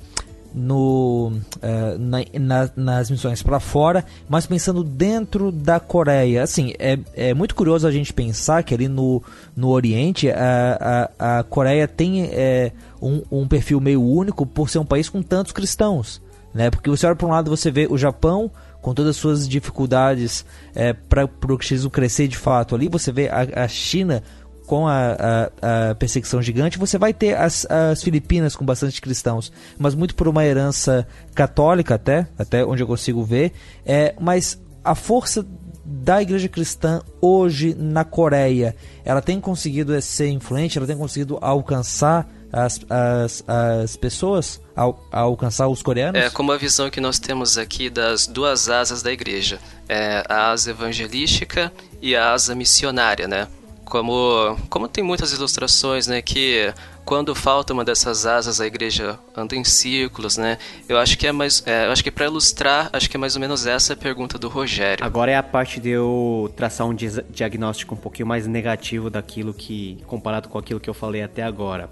[0.55, 1.32] no,
[1.62, 6.43] é, na, na, nas missões para fora, mas pensando dentro da Coreia.
[6.43, 9.22] Assim, é, é muito curioso a gente pensar que ali no,
[9.57, 14.78] no Oriente a, a, a Coreia tem é, um, um perfil meio único por ser
[14.78, 16.20] um país com tantos cristãos.
[16.53, 16.70] Né?
[16.70, 20.45] Porque você olha para um lado você vê o Japão com todas as suas dificuldades
[20.74, 24.22] é, para o cristianismo crescer de fato ali, você vê a, a China
[24.69, 29.51] com a, a, a, perseguição gigante, você vai ter as, as Filipinas com bastante cristãos,
[29.79, 33.53] mas muito por uma herança católica até, até onde eu consigo ver.
[33.85, 35.45] É, mas a força
[35.83, 42.29] da igreja cristã hoje na Coreia, ela tem conseguido ser influente, ela tem conseguido alcançar
[42.53, 46.21] as, as, as pessoas, ao, alcançar os coreanos?
[46.21, 49.59] É como a visão que nós temos aqui das duas asas da igreja,
[49.89, 53.49] é a asa evangelística e a asa missionária, né?
[53.89, 56.72] Como, como tem muitas ilustrações, né, que
[57.07, 60.59] quando falta uma dessas asas a igreja anda em círculos, né?
[60.86, 63.34] Eu acho que é mais, é, eu acho que para ilustrar, acho que é mais
[63.34, 65.03] ou menos essa a pergunta do Rogério.
[65.03, 69.97] Agora é a parte de eu traçar um diagnóstico um pouquinho mais negativo daquilo que
[70.07, 71.89] comparado com aquilo que eu falei até agora.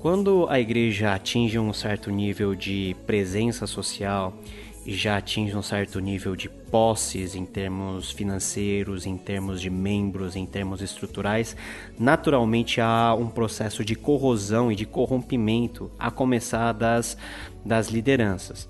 [0.00, 4.32] Quando a igreja atinge um certo nível de presença social
[4.94, 10.46] já atinge um certo nível de posses em termos financeiros, em termos de membros, em
[10.46, 11.56] termos estruturais,
[11.98, 17.16] naturalmente há um processo de corrosão e de corrompimento a começar das,
[17.64, 18.68] das lideranças.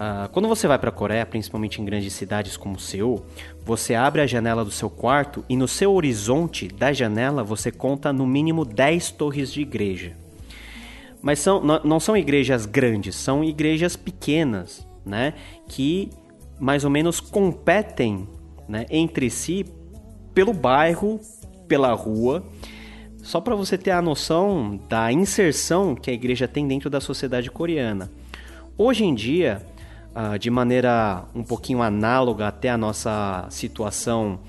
[0.00, 3.24] Uh, quando você vai para a Coreia, principalmente em grandes cidades como Seul,
[3.64, 8.12] você abre a janela do seu quarto e no seu horizonte da janela você conta
[8.12, 10.16] no mínimo 10 torres de igreja.
[11.20, 15.34] Mas são, não são igrejas grandes, são igrejas pequenas, né,
[15.68, 16.10] que
[16.58, 18.28] mais ou menos competem
[18.68, 19.64] né, entre si
[20.34, 21.20] pelo bairro,
[21.66, 22.44] pela rua.
[23.22, 27.50] Só para você ter a noção da inserção que a igreja tem dentro da sociedade
[27.50, 28.10] coreana.
[28.78, 29.62] Hoje em dia,
[30.14, 34.40] uh, de maneira um pouquinho análoga até a nossa situação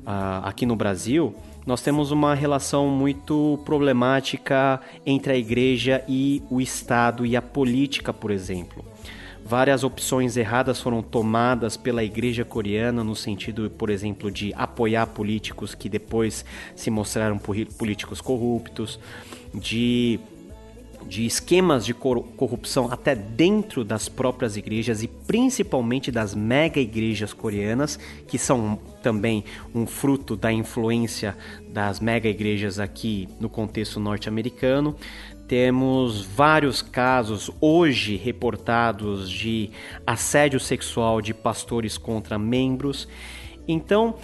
[0.00, 1.34] uh, aqui no Brasil,
[1.66, 8.12] nós temos uma relação muito problemática entre a igreja e o Estado e a política,
[8.12, 8.84] por exemplo.
[9.44, 15.74] Várias opções erradas foram tomadas pela igreja coreana no sentido, por exemplo, de apoiar políticos
[15.74, 16.44] que depois
[16.76, 19.00] se mostraram políticos corruptos,
[19.52, 20.20] de
[21.06, 27.98] de esquemas de corrupção até dentro das próprias igrejas e principalmente das mega igrejas coreanas,
[28.26, 31.36] que são também um fruto da influência
[31.68, 34.94] das mega igrejas aqui no contexto norte-americano.
[35.50, 39.70] Temos vários casos hoje reportados de
[40.06, 43.08] assédio sexual de pastores contra membros.
[43.66, 44.14] Então,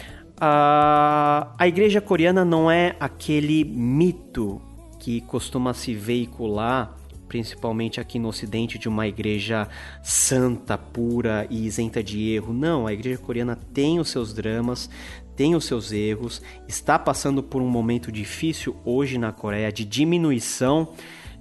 [0.40, 4.62] a, a igreja coreana não é aquele mito
[5.00, 6.96] que costuma se veicular,
[7.26, 9.66] principalmente aqui no Ocidente, de uma igreja
[10.04, 12.52] santa, pura e isenta de erro.
[12.52, 14.88] Não, a igreja coreana tem os seus dramas,
[15.34, 20.94] tem os seus erros, está passando por um momento difícil hoje na Coreia de diminuição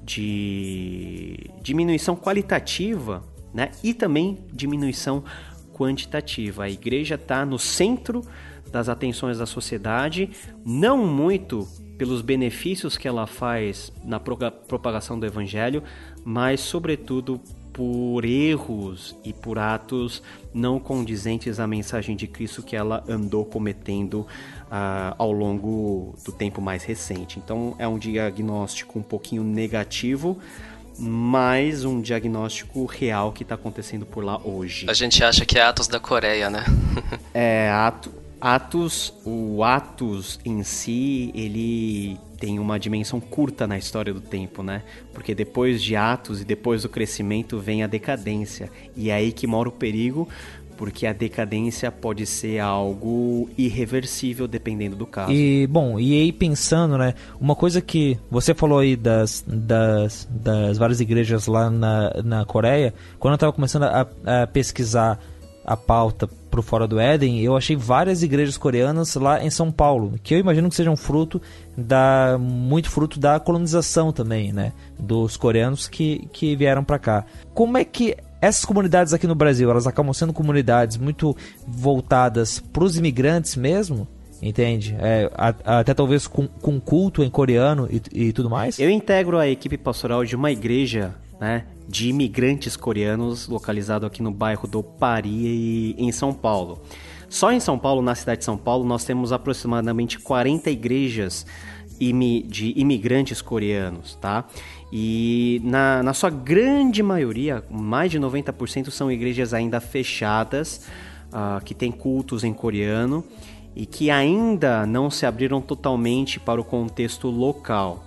[0.05, 3.71] de diminuição qualitativa né?
[3.83, 5.23] e também diminuição
[5.73, 6.65] quantitativa.
[6.65, 8.21] A igreja está no centro
[8.71, 10.29] das atenções da sociedade,
[10.65, 15.81] não muito pelos benefícios que ela faz na propagação do evangelho,
[16.23, 17.39] mas sobretudo
[17.71, 24.25] por erros e por atos não condizentes à mensagem de Cristo que ela andou cometendo
[24.65, 27.39] uh, ao longo do tempo mais recente.
[27.39, 30.37] Então é um diagnóstico um pouquinho negativo,
[30.97, 34.85] mas um diagnóstico real que está acontecendo por lá hoje.
[34.89, 36.63] A gente acha que é Atos da Coreia, né?
[37.33, 44.21] é, ato, Atos, o Atos em si, ele tem uma dimensão curta na história do
[44.21, 44.83] tempo, né?
[45.13, 48.69] Porque depois de Atos e depois do crescimento vem a decadência.
[48.95, 50.27] E é aí que mora o perigo,
[50.77, 55.31] porque a decadência pode ser algo irreversível dependendo do caso.
[55.31, 60.77] E bom, e aí pensando, né, uma coisa que você falou aí das, das, das
[60.77, 65.19] várias igrejas lá na, na Coreia, quando eu estava começando a, a pesquisar
[65.65, 70.13] a pauta pro Fora do Éden, eu achei várias igrejas coreanas lá em São Paulo,
[70.23, 71.41] que eu imagino que sejam fruto
[71.75, 77.25] da muito fruto da colonização também, né, dos coreanos que, que vieram para cá.
[77.53, 78.15] Como é que
[78.45, 81.35] essas comunidades aqui no Brasil, elas acabam sendo comunidades muito
[81.67, 84.07] voltadas para os imigrantes mesmo?
[84.41, 84.95] Entende?
[84.99, 85.31] É,
[85.63, 88.77] até talvez com, com culto em coreano e, e tudo mais?
[88.77, 94.31] Eu integro a equipe pastoral de uma igreja né, de imigrantes coreanos localizado aqui no
[94.31, 96.81] bairro do Pari, em São Paulo.
[97.27, 101.45] Só em São Paulo, na cidade de São Paulo, nós temos aproximadamente 40 igrejas
[101.99, 104.45] de imigrantes coreanos, tá?
[104.91, 110.87] E na, na sua grande maioria, mais de 90% são igrejas ainda fechadas,
[111.33, 113.23] uh, que têm cultos em coreano
[113.75, 118.05] e que ainda não se abriram totalmente para o contexto local.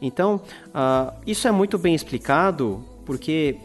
[0.00, 3.56] Então, uh, isso é muito bem explicado porque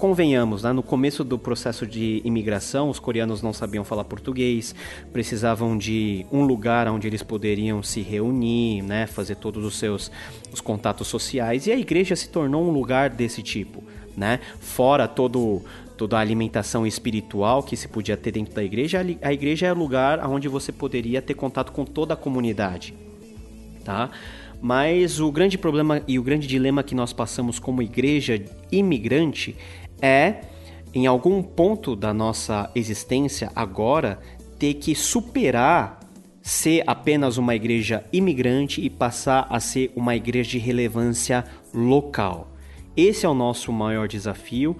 [0.00, 4.74] convenhamos, né, no começo do processo de imigração, os coreanos não sabiam falar português,
[5.12, 10.10] precisavam de um lugar onde eles poderiam se reunir, né, fazer todos os seus
[10.50, 13.84] os contatos sociais, e a igreja se tornou um lugar desse tipo,
[14.16, 14.40] né?
[14.58, 15.62] Fora todo
[15.96, 19.76] toda a alimentação espiritual que se podia ter dentro da igreja, a igreja é o
[19.76, 22.94] lugar onde você poderia ter contato com toda a comunidade,
[23.84, 24.08] tá?
[24.62, 29.56] Mas o grande problema e o grande dilema que nós passamos como igreja imigrante
[30.02, 30.42] é,
[30.94, 34.18] em algum ponto da nossa existência agora,
[34.58, 36.00] ter que superar
[36.42, 42.50] ser apenas uma igreja imigrante e passar a ser uma igreja de relevância local.
[42.96, 44.76] Esse é o nosso maior desafio.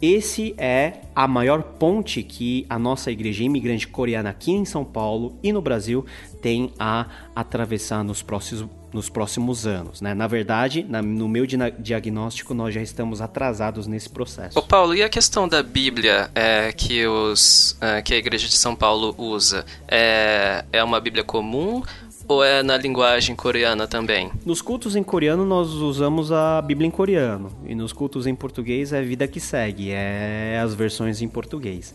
[0.00, 5.38] Esse é a maior ponte que a nossa igreja imigrante coreana aqui em São Paulo
[5.42, 6.04] e no Brasil
[6.40, 10.00] tem a atravessar nos próximos, nos próximos anos.
[10.00, 10.14] Né?
[10.14, 11.46] Na verdade, na, no meu
[11.78, 14.58] diagnóstico, nós já estamos atrasados nesse processo.
[14.58, 18.56] Ô Paulo, e a questão da Bíblia é, que, os, é, que a Igreja de
[18.56, 19.64] São Paulo usa?
[19.88, 21.82] É, é uma Bíblia comum
[22.28, 24.30] ou é na linguagem coreana também?
[24.44, 28.92] Nos cultos em coreano nós usamos a Bíblia em coreano e nos cultos em português
[28.92, 31.94] é Vida que Segue, é as versões em português.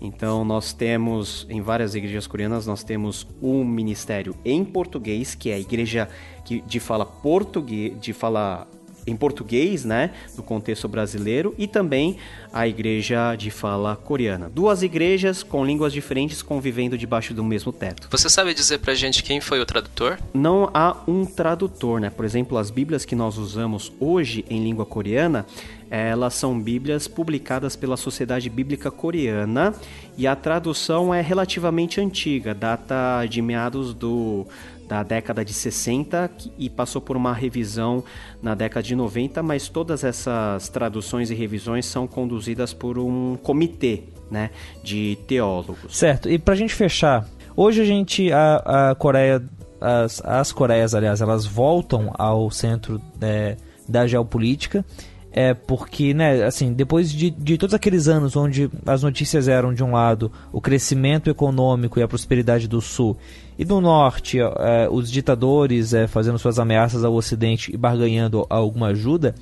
[0.00, 5.54] Então nós temos em várias igrejas coreanas nós temos um ministério em português que é
[5.54, 6.08] a igreja
[6.44, 8.68] que de fala português, de fala
[9.08, 12.16] em português, né, no contexto brasileiro, e também
[12.52, 14.50] a igreja de fala coreana.
[14.54, 18.08] Duas igrejas com línguas diferentes convivendo debaixo do mesmo teto.
[18.10, 20.18] Você sabe dizer pra gente quem foi o tradutor?
[20.32, 22.10] Não há um tradutor, né?
[22.10, 25.46] Por exemplo, as Bíblias que nós usamos hoje em língua coreana,
[25.90, 29.74] elas são Bíblias publicadas pela Sociedade Bíblica Coreana
[30.16, 34.46] e a tradução é relativamente antiga, data de meados do
[34.88, 38.02] da década de 60 e passou por uma revisão
[38.42, 44.04] na década de 90, mas todas essas traduções e revisões são conduzidas por um comitê
[44.30, 44.50] né,
[44.82, 45.96] de teólogos.
[45.96, 49.42] Certo, e para a gente fechar, hoje a gente, a, a Coreia,
[49.80, 53.56] as, as Coreias, aliás, elas voltam ao centro é,
[53.86, 54.84] da geopolítica
[55.30, 59.84] é porque, né, assim, depois de, de todos aqueles anos onde as notícias eram, de
[59.84, 63.16] um lado, o crescimento econômico e a prosperidade do Sul,
[63.58, 68.88] e do Norte, é, os ditadores é, fazendo suas ameaças ao Ocidente e barganhando alguma
[68.88, 69.34] ajuda,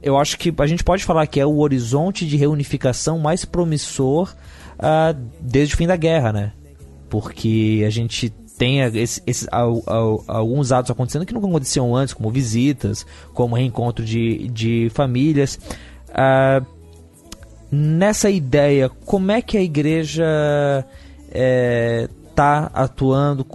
[0.00, 4.32] eu acho que a gente pode falar que é o horizonte de reunificação mais promissor
[5.40, 6.52] desde o fim da guerra, né?
[7.10, 13.04] Porque a gente tem esse, esse, alguns atos acontecendo que não aconteciam antes, como visitas,
[13.32, 15.58] como reencontro de, de famílias.
[17.72, 20.86] Nessa ideia, como é que a igreja
[22.34, 23.46] está atuando?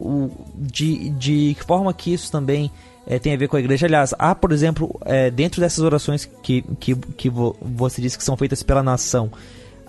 [0.55, 2.71] De, de que forma que isso também
[3.05, 3.85] é, tem a ver com a igreja?
[3.85, 8.37] Aliás, há, por exemplo, é, dentro dessas orações que, que, que você disse que são
[8.37, 9.31] feitas pela nação,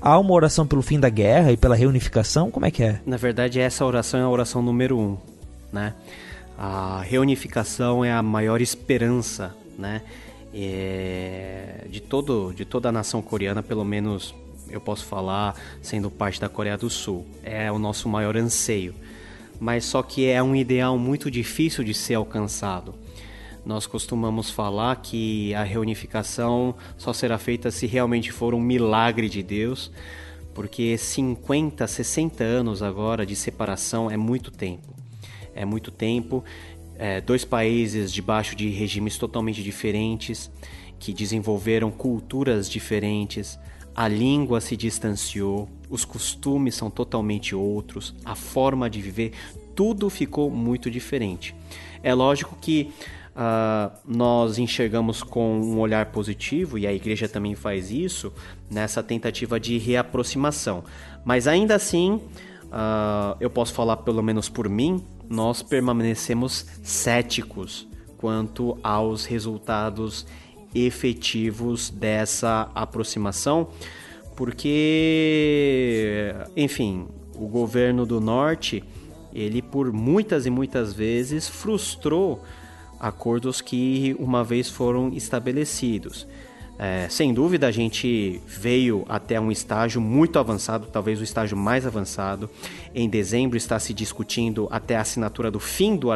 [0.03, 2.51] Há uma oração pelo fim da guerra e pela reunificação?
[2.51, 3.01] Como é que é?
[3.05, 5.19] Na verdade, essa oração é a oração número um,
[5.71, 5.93] né?
[6.57, 10.01] A reunificação é a maior esperança, né?
[10.55, 14.35] É, de, todo, de toda a nação coreana, pelo menos
[14.70, 17.26] eu posso falar, sendo parte da Coreia do Sul.
[17.42, 18.94] É o nosso maior anseio.
[19.59, 22.94] Mas só que é um ideal muito difícil de ser alcançado.
[23.64, 29.42] Nós costumamos falar que a reunificação só será feita se realmente for um milagre de
[29.42, 29.90] Deus,
[30.55, 34.94] porque 50, 60 anos agora de separação é muito tempo.
[35.55, 36.42] É muito tempo.
[36.97, 40.51] É, dois países debaixo de regimes totalmente diferentes,
[40.98, 43.59] que desenvolveram culturas diferentes,
[43.95, 49.33] a língua se distanciou, os costumes são totalmente outros, a forma de viver,
[49.75, 51.55] tudo ficou muito diferente.
[52.03, 52.93] É lógico que
[53.31, 58.33] uh, nós enxergamos com um olhar positivo, e a igreja também faz isso,
[58.71, 60.85] nessa tentativa de reaproximação.
[61.25, 62.21] Mas ainda assim,
[62.67, 67.87] uh, eu posso falar pelo menos por mim, nós permanecemos céticos
[68.17, 70.27] quanto aos resultados
[70.74, 73.68] efetivos dessa aproximação,
[74.36, 78.82] porque, enfim, o governo do norte,
[79.32, 82.42] ele por muitas e muitas vezes frustrou
[82.98, 86.26] acordos que uma vez foram estabelecidos.
[86.82, 91.86] É, sem dúvida, a gente veio até um estágio muito avançado, talvez o estágio mais
[91.86, 92.48] avançado.
[92.94, 96.09] Em dezembro está se discutindo até a assinatura do fim do,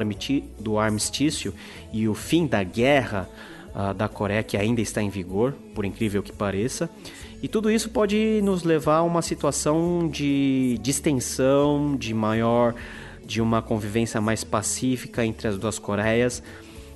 [0.59, 1.53] do armistício
[1.93, 3.29] e o fim da guerra
[3.75, 6.89] uh, da Coreia, que ainda está em vigor, por incrível que pareça.
[7.43, 12.75] E tudo isso pode nos levar a uma situação de distensão, de maior,
[13.25, 16.43] de uma convivência mais pacífica entre as duas Coreias,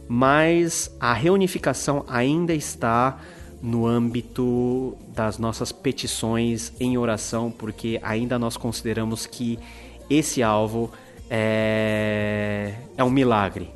[0.09, 3.19] mas a reunificação ainda está
[3.61, 9.59] no âmbito das nossas petições em oração, porque ainda nós consideramos que
[10.09, 10.91] esse alvo
[11.29, 13.71] é, é um milagre.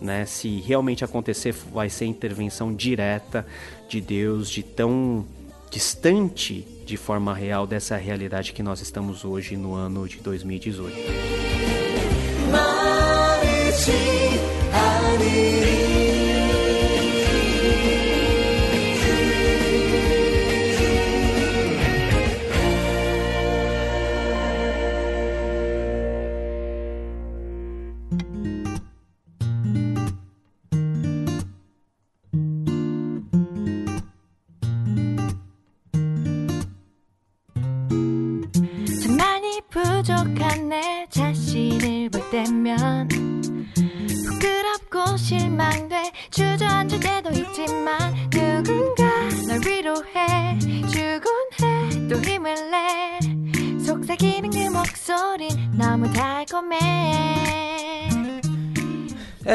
[0.00, 0.26] Né?
[0.26, 3.46] Se realmente acontecer, vai ser intervenção direta
[3.88, 5.24] de Deus, de tão
[5.70, 10.96] distante de forma real dessa realidade que nós estamos hoje no ano de 2018.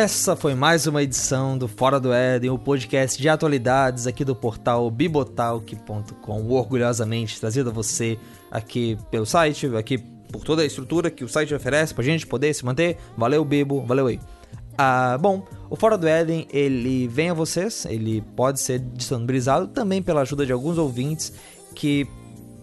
[0.01, 4.35] Essa foi mais uma edição do Fora do Éden, o podcast de atualidades aqui do
[4.35, 8.17] portal bibotalk.com, orgulhosamente trazido a você
[8.49, 12.51] aqui pelo site, aqui por toda a estrutura que o site oferece pra gente poder
[12.55, 12.97] se manter.
[13.15, 14.19] Valeu, Bibo, valeu aí.
[14.75, 20.01] Ah, bom, o Fora do Éden, ele vem a vocês, ele pode ser disponibilizado também
[20.01, 21.31] pela ajuda de alguns ouvintes
[21.75, 22.07] que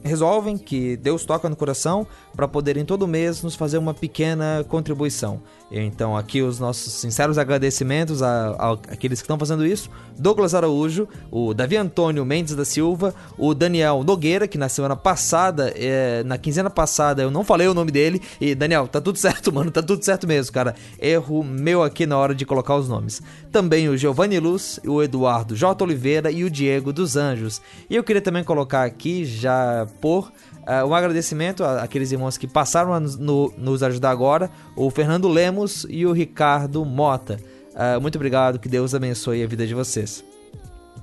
[0.02, 2.04] resolvem que Deus toca no coração
[2.38, 5.42] para poderem todo mês nos fazer uma pequena contribuição.
[5.72, 11.76] Então, aqui os nossos sinceros agradecimentos aqueles que estão fazendo isso: Douglas Araújo, o Davi
[11.76, 17.22] Antônio Mendes da Silva, o Daniel Nogueira, que na semana passada, é, na quinzena passada,
[17.22, 18.22] eu não falei o nome dele.
[18.40, 20.76] E, Daniel, tá tudo certo, mano, tá tudo certo mesmo, cara.
[21.00, 23.20] Erro meu aqui na hora de colocar os nomes.
[23.50, 25.84] Também o Giovanni Luz, o Eduardo J.
[25.84, 27.60] Oliveira e o Diego dos Anjos.
[27.90, 30.30] E eu queria também colocar aqui, já por
[30.68, 35.86] Uh, um agradecimento àqueles irmãos que passaram a no, nos ajudar agora, o Fernando Lemos
[35.88, 37.40] e o Ricardo Mota.
[37.72, 40.22] Uh, muito obrigado, que Deus abençoe a vida de vocês.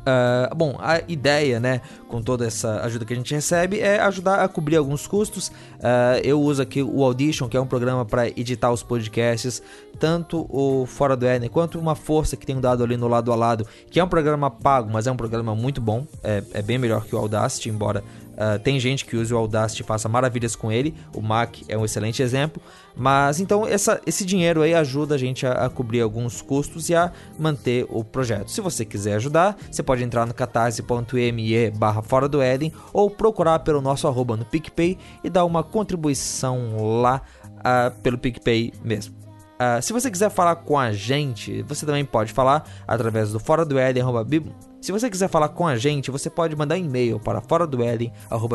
[0.06, 4.44] Uh, bom, a ideia, né, com toda essa ajuda que a gente recebe, é ajudar
[4.44, 5.48] a cobrir alguns custos.
[5.48, 9.64] Uh, eu uso aqui o Audition, que é um programa para editar os podcasts,
[10.00, 13.36] tanto o Fora do Éden quanto uma força que tenho dado ali no lado a
[13.36, 16.78] lado, que é um programa pago, mas é um programa muito bom, é, é bem
[16.78, 18.04] melhor que o Audacity, embora
[18.36, 20.94] Uh, tem gente que usa o Audacity e faça maravilhas com ele.
[21.14, 22.62] O Mac é um excelente exemplo.
[22.96, 26.96] Mas então essa, esse dinheiro aí ajuda a gente a, a, cobrir alguns custos e
[26.96, 28.50] a manter o projeto.
[28.50, 33.60] Se você quiser ajudar, você pode entrar no catarse.me barra fora do Éden ou procurar
[33.60, 37.22] pelo nosso arroba no PicPay e dar uma contribuição lá
[37.60, 39.16] uh, pelo PicPay mesmo.
[39.56, 43.64] Uh, se você quiser falar com a gente, você também pode falar através do fora
[43.64, 44.04] do Éden,
[44.86, 47.80] se você quiser falar com a gente, você pode mandar e-mail para fora do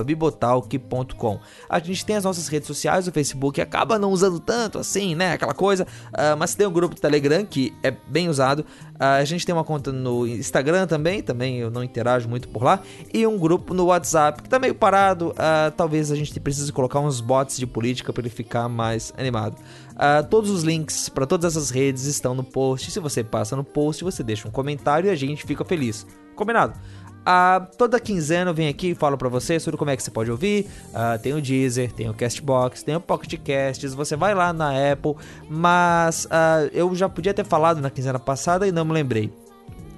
[0.04, 1.40] bibotalk.com.
[1.68, 5.32] A gente tem as nossas redes sociais, o Facebook acaba não usando tanto assim, né?
[5.32, 8.60] Aquela coisa, uh, mas tem o grupo do Telegram que é bem usado.
[8.60, 12.62] Uh, a gente tem uma conta no Instagram também, também eu não interajo muito por
[12.62, 12.80] lá,
[13.12, 15.30] e um grupo no WhatsApp que tá meio parado.
[15.30, 19.56] Uh, talvez a gente precise colocar uns bots de política para ele ficar mais animado.
[20.00, 22.88] Uh, todos os links para todas essas redes estão no post.
[22.90, 26.06] Se você passa no post, você deixa um comentário e a gente fica feliz.
[26.40, 26.72] Combinado?
[27.20, 30.10] Uh, toda quinzena eu venho aqui e falo para você sobre como é que você
[30.10, 30.66] pode ouvir.
[30.88, 33.92] Uh, tem o Deezer, tem o Castbox, tem o Pocket Casts.
[33.92, 38.66] Você vai lá na Apple, mas uh, eu já podia ter falado na quinzena passada
[38.66, 39.30] e não me lembrei.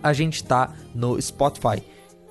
[0.02, 1.80] A gente tá no Spotify.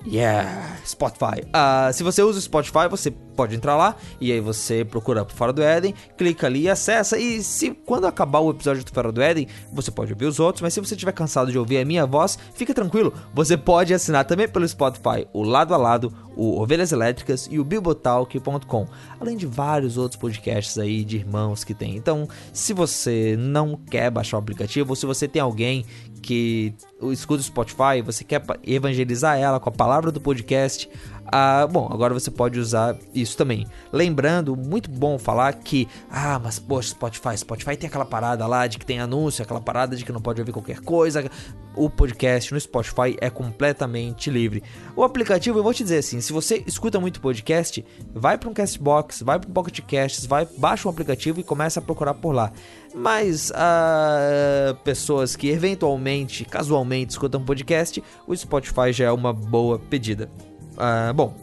[0.06, 1.40] Yeah, Spotify.
[1.46, 5.34] Uh, se você usa o Spotify, você pode entrar lá e aí você procura por
[5.34, 7.18] Fora do Éden, clica ali e acessa.
[7.18, 10.62] E se quando acabar o episódio do Fora do Éden, você pode ouvir os outros,
[10.62, 14.24] mas se você estiver cansado de ouvir a minha voz, fica tranquilo, você pode assinar
[14.24, 18.86] também pelo Spotify o Lado a Lado, o Ovelhas Elétricas e o Bibotalk.com,
[19.20, 21.96] além de vários outros podcasts aí de irmãos que tem.
[21.96, 25.84] Então, se você não quer baixar o aplicativo, ou se você tem alguém
[26.22, 26.72] que
[27.10, 30.88] escuta o Spotify, você quer evangelizar ela com a palavra do podcast,
[31.26, 33.66] Ah, bom, agora você pode usar isso também.
[33.92, 38.78] Lembrando, muito bom falar que, ah, mas poxa, Spotify, Spotify tem aquela parada lá de
[38.78, 41.30] que tem anúncio, aquela parada de que não pode ouvir qualquer coisa.
[41.74, 44.62] O podcast no Spotify é completamente livre.
[44.94, 48.52] O aplicativo, eu vou te dizer assim, se você escuta muito podcast, vai para um
[48.52, 52.34] Castbox, vai para um Pocket Casts, vai, baixa um aplicativo e começa a procurar por
[52.34, 52.52] lá.
[52.94, 60.28] Mas uh, pessoas que eventualmente, casualmente escutam podcast, o Spotify já é uma boa pedida.
[60.72, 61.34] Uh, bom,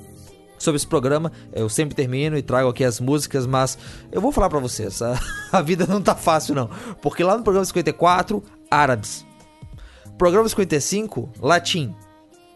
[0.60, 1.32] sobre esse programa.
[1.54, 3.78] Eu sempre termino e trago aqui as músicas, mas
[4.12, 5.20] eu vou falar para vocês, a,
[5.52, 6.70] a, vida não tá fácil não.
[7.02, 9.26] Porque lá no programa 54, árabes.
[10.18, 11.96] Programa 55, latim.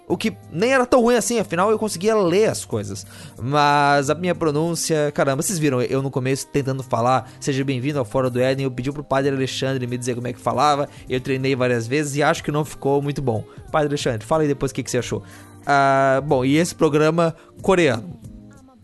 [0.05, 3.07] O que nem era tão ruim assim, afinal eu conseguia ler as coisas.
[3.41, 8.03] Mas a minha pronúncia, caramba, vocês viram eu no começo tentando falar, seja bem-vindo ao
[8.03, 11.21] Fora do Éden, eu pedi pro padre Alexandre me dizer como é que falava, eu
[11.21, 13.45] treinei várias vezes e acho que não ficou muito bom.
[13.71, 15.23] Padre Alexandre, fala aí depois o que, que você achou.
[15.65, 18.19] Ah, bom, e esse programa coreano.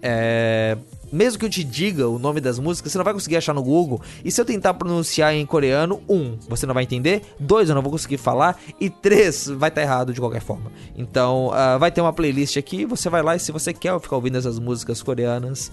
[0.01, 0.77] É,
[1.11, 3.64] mesmo que eu te diga o nome das músicas, você não vai conseguir achar no
[3.64, 4.01] Google.
[4.23, 7.23] E se eu tentar pronunciar em coreano, um, você não vai entender.
[7.39, 8.60] Dois, eu não vou conseguir falar.
[8.80, 10.72] E três, vai estar tá errado de qualquer forma.
[10.95, 12.85] Então, uh, vai ter uma playlist aqui.
[12.85, 15.72] Você vai lá e se você quer ficar ouvindo essas músicas coreanas,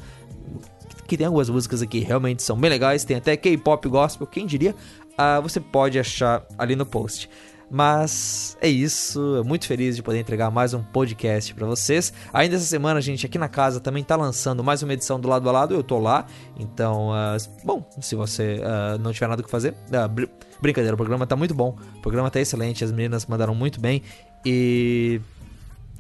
[1.06, 3.04] que tem algumas músicas aqui realmente são bem legais.
[3.04, 4.74] Tem até K-pop gospel, quem diria?
[5.12, 7.28] Uh, você pode achar ali no post.
[7.70, 12.12] Mas é isso, muito feliz de poder entregar mais um podcast para vocês.
[12.32, 15.28] Ainda essa semana a gente aqui na casa também tá lançando mais uma edição do
[15.28, 16.26] lado a lado, eu tô lá.
[16.56, 20.26] Então, uh, bom, se você uh, não tiver nada que fazer, uh, br
[20.60, 24.02] brincadeira, o programa tá muito bom, o programa tá excelente, as meninas mandaram muito bem
[24.42, 25.20] e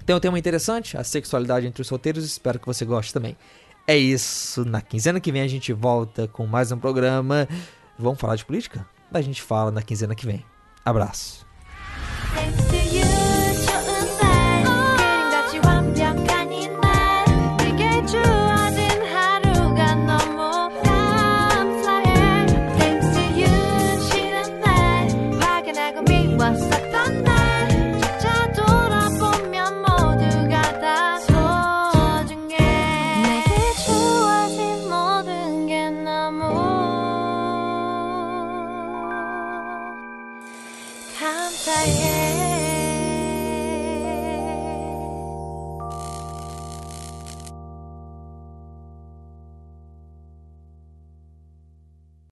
[0.06, 3.36] tem um tema interessante, a sexualidade entre os solteiros, espero que você goste também.
[3.86, 7.46] É isso, na quinzena que vem a gente volta com mais um programa.
[7.98, 8.86] Vamos falar de política?
[9.12, 10.44] A gente fala na quinzena que vem.
[10.84, 11.45] Abraço.
[12.36, 12.75] Thanks